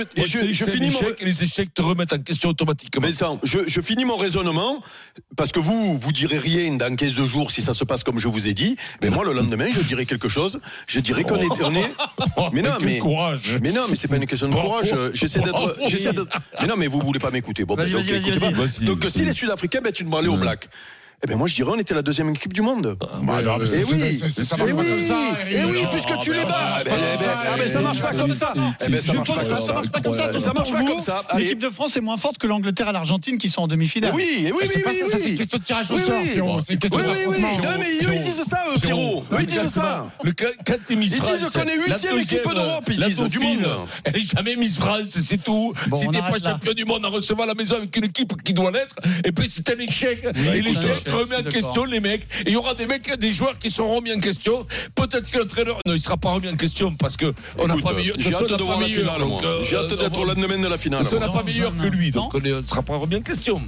finis 0.70 0.90
mon- 0.92 1.00
échec 1.00 1.22
les 1.22 1.44
échecs 1.44 1.74
te 1.74 1.82
remettent 1.82 2.14
en 2.14 2.20
question 2.20 2.50
automatiquement. 2.50 3.06
Vincent, 3.08 3.40
je, 3.44 3.60
je 3.68 3.82
finis 3.82 4.06
mon 4.06 4.16
raisonnement 4.16 4.80
parce 5.36 5.52
que 5.52 5.60
vous, 5.60 5.98
vous 5.98 6.12
direz 6.12 6.38
rien 6.38 6.74
dans 6.76 6.96
15 6.96 7.12
jours 7.24 7.52
si 7.52 7.62
ça 7.62 7.74
se 7.74 7.84
passe 7.84 8.04
comme 8.04 8.20
je 8.20 8.28
vous 8.28 8.48
ai 8.48 8.54
dit. 8.54 8.76
Mais 9.02 9.10
moi, 9.10 9.24
le 9.26 9.34
lendemain, 9.34 9.68
je 9.72 9.82
dirai 9.82 10.06
quelque 10.06 10.28
chose. 10.28 10.60
Je 10.88 11.00
dirais 11.00 11.24
qu'on 11.24 11.38
est, 11.38 11.64
on 11.64 11.74
est. 11.76 11.92
Mais 12.54 12.62
non, 12.62 12.72
mais- 12.82 12.98
courage. 12.98 13.58
Mais 13.62 13.72
non, 13.72 13.84
mais 13.90 13.96
c'est 13.96 14.08
pas 14.08 14.16
une 14.18 14.26
question 14.26 14.50
de 14.50 14.56
courage. 14.56 14.94
J'essaie 15.14 15.40
d'être, 15.40 15.52
Bravo. 15.54 15.74
j'essaie 15.88 16.14
d'être. 16.14 16.38
Mais 16.62 16.68
non, 16.68 16.76
mais 16.78 16.88
vous 16.88 17.00
voulez 17.02 17.20
pas 17.20 17.32
m'écouter. 17.32 17.66
Bon, 17.66 17.76
ben, 17.76 17.90
donc, 17.90 18.08
écoutez 18.08 18.40
pas. 18.40 18.52
Donc, 18.82 19.06
si 19.10 19.24
les 19.26 19.34
Sud-Africains 19.34 19.82
mettent 19.82 20.00
une 20.00 20.10
branlée 20.10 20.28
au 20.28 20.38
black, 20.38 20.68
eh 21.24 21.28
ben 21.28 21.36
moi, 21.36 21.48
je 21.48 21.56
dirais, 21.56 21.72
on 21.74 21.80
était 21.80 21.96
la 21.96 22.04
deuxième 22.04 22.30
équipe 22.30 22.54
du 22.54 22.62
monde. 22.62 22.96
Bah, 23.24 23.38
alors, 23.38 23.58
ouais, 23.58 23.66
c'est- 23.66 23.80
Eh 23.82 23.84
oui, 23.86 24.04
eh 24.22 24.22
marche 24.24 24.36
pas 24.56 24.66
oui, 24.66 25.08
ça, 25.08 25.16
eh 25.50 25.56
Eric. 25.56 25.72
oui, 25.72 25.88
puisque 25.90 26.20
tu 26.20 26.30
mais 26.30 26.38
les 26.38 26.46
bats. 26.46 26.84
ça 26.86 26.86
Eh 26.86 26.90
marche 26.92 26.94
ben, 26.94 26.94
pas 26.94 27.00
eh 27.04 27.18
comme 27.18 27.24
ça, 27.24 27.34
ah 27.50 27.58
ben, 27.58 27.68
ça 27.68 27.82
marche 27.82 28.00
pas 28.02 28.12
Eric. 28.12 28.20
comme 28.20 28.34
ça. 28.34 28.54
Eh 28.86 28.90
ben, 28.90 29.02
ça 29.02 29.14
marche 29.14 29.36
pas 29.36 29.44
comme 29.46 29.60
ça 29.60 29.62
ça. 29.66 29.74
marche 29.74 29.90
pas 29.90 30.02
comme 30.02 30.14
ça. 30.14 30.40
Ça 30.40 30.54
marche 30.54 30.72
pas 30.72 30.84
comme 30.84 31.00
ça. 31.00 31.24
L'équipe 31.40 31.58
de 31.60 31.70
France 31.72 31.98
est 31.98 32.02
moins 32.02 32.18
forte 32.18 32.38
que 32.38 32.46
l'Angleterre 32.46 32.90
et 32.90 32.94
l'Argentine 32.94 33.40
qui 33.40 33.50
sont 33.50 33.62
en 33.64 33.68
demi-finale. 33.68 34.12
Eh 34.14 34.16
oui, 34.16 34.26
eh 34.48 34.52
oui, 34.52 34.58
Mais 34.62 34.68
oui, 34.76 34.84
oui, 34.86 35.10
c'est 35.10 35.18
une 35.18 35.26
oui. 35.26 35.36
question 35.38 35.58
de 35.58 35.64
tirage 35.64 35.90
au 35.90 35.96
Oui, 35.96 36.02
sort, 36.06 36.16
oui. 36.22 36.30
Oui, 36.38 36.78
oui, 36.92 37.26
oui. 37.30 37.42
Non, 37.42 37.70
mais 37.80 38.08
eux, 38.08 38.14
ils 38.14 38.22
disent 38.22 38.44
ça, 38.44 38.64
eux, 38.76 38.80
Pierrot. 38.80 39.26
Eux, 39.32 39.38
ils 39.40 39.46
disent 39.48 39.68
ça. 39.70 40.08
Ils 40.24 40.34
disent 41.00 41.20
qu'on 41.52 41.62
est 41.64 41.78
huitième 41.84 42.20
équipe 42.20 42.44
d'Europe, 42.44 42.84
ils 42.90 43.00
la 43.00 43.08
disent, 43.10 43.24
du 43.24 43.40
monde. 43.40 43.66
Elle 44.04 44.18
est 44.18 44.36
jamais 44.36 44.56
Miss 44.56 44.78
France, 44.78 45.08
c'est 45.10 45.44
tout. 45.44 45.74
T'es 46.12 46.20
pas 46.20 46.38
champion 46.52 46.74
du 46.74 46.86
monde 46.86 47.04
en 47.06 47.10
recevant 47.10 47.44
à 47.44 47.48
la 47.48 47.56
maison 47.56 47.78
avec 47.78 47.96
une 47.98 48.06
équipe 48.06 48.40
qui 48.44 48.54
doit 48.54 48.70
l'être, 48.70 48.96
et 49.26 49.32
puis 49.32 49.50
c'est 49.52 49.68
un 49.72 49.80
échec. 49.80 50.24
et 50.54 50.62
l'échec 50.62 51.04
euh, 51.14 51.16
remet 51.18 51.36
en 51.38 51.44
question 51.44 51.86
les 51.86 52.00
mecs. 52.00 52.24
Et 52.46 52.48
il 52.50 52.54
y 52.54 52.56
aura 52.56 52.74
des 52.76 52.86
mecs, 52.86 53.12
des 53.20 53.32
joueurs 53.32 53.58
qui 53.58 53.70
seront 53.70 53.96
remis 53.96 54.12
en 54.14 54.20
question. 54.20 54.66
Peut-être 54.96 55.30
que 55.30 55.40
l'entraîneur, 55.40 55.80
non, 55.86 55.94
il 55.94 56.00
sera 56.00 56.18
pas 56.18 56.32
remis 56.32 56.50
en 56.50 56.56
question 56.56 56.94
parce 56.96 57.18
que 57.18 57.34
on 57.58 57.68
n'a 57.68 57.78
pas 57.78 57.94
meilleur. 57.94 58.16
J'ai 58.20 58.36
on 58.36 58.40
hâte 58.40 58.58
de 58.58 58.64
voir 58.64 58.80
la 58.80 58.88
finale, 58.88 59.22
euh, 59.44 59.64
J'ai 59.64 59.76
hâte 59.78 59.94
d'être 59.94 60.18
on- 60.18 60.22
au 60.22 60.26
lendemain 60.26 60.58
de 60.58 60.68
la 60.68 60.78
finale. 60.78 61.00
parce 61.02 61.10
qu'on 61.14 61.20
moi. 61.20 61.28
n'a 61.28 61.34
pas 61.34 61.44
meilleur 61.44 61.76
que 61.76 61.88
lui, 61.88 62.12
donc 62.12 62.34
on 62.34 62.40
ne 62.40 62.62
sera 62.62 62.82
pas 62.82 62.98
remis 62.98 63.16
en 63.16 63.22
question. 63.22 63.62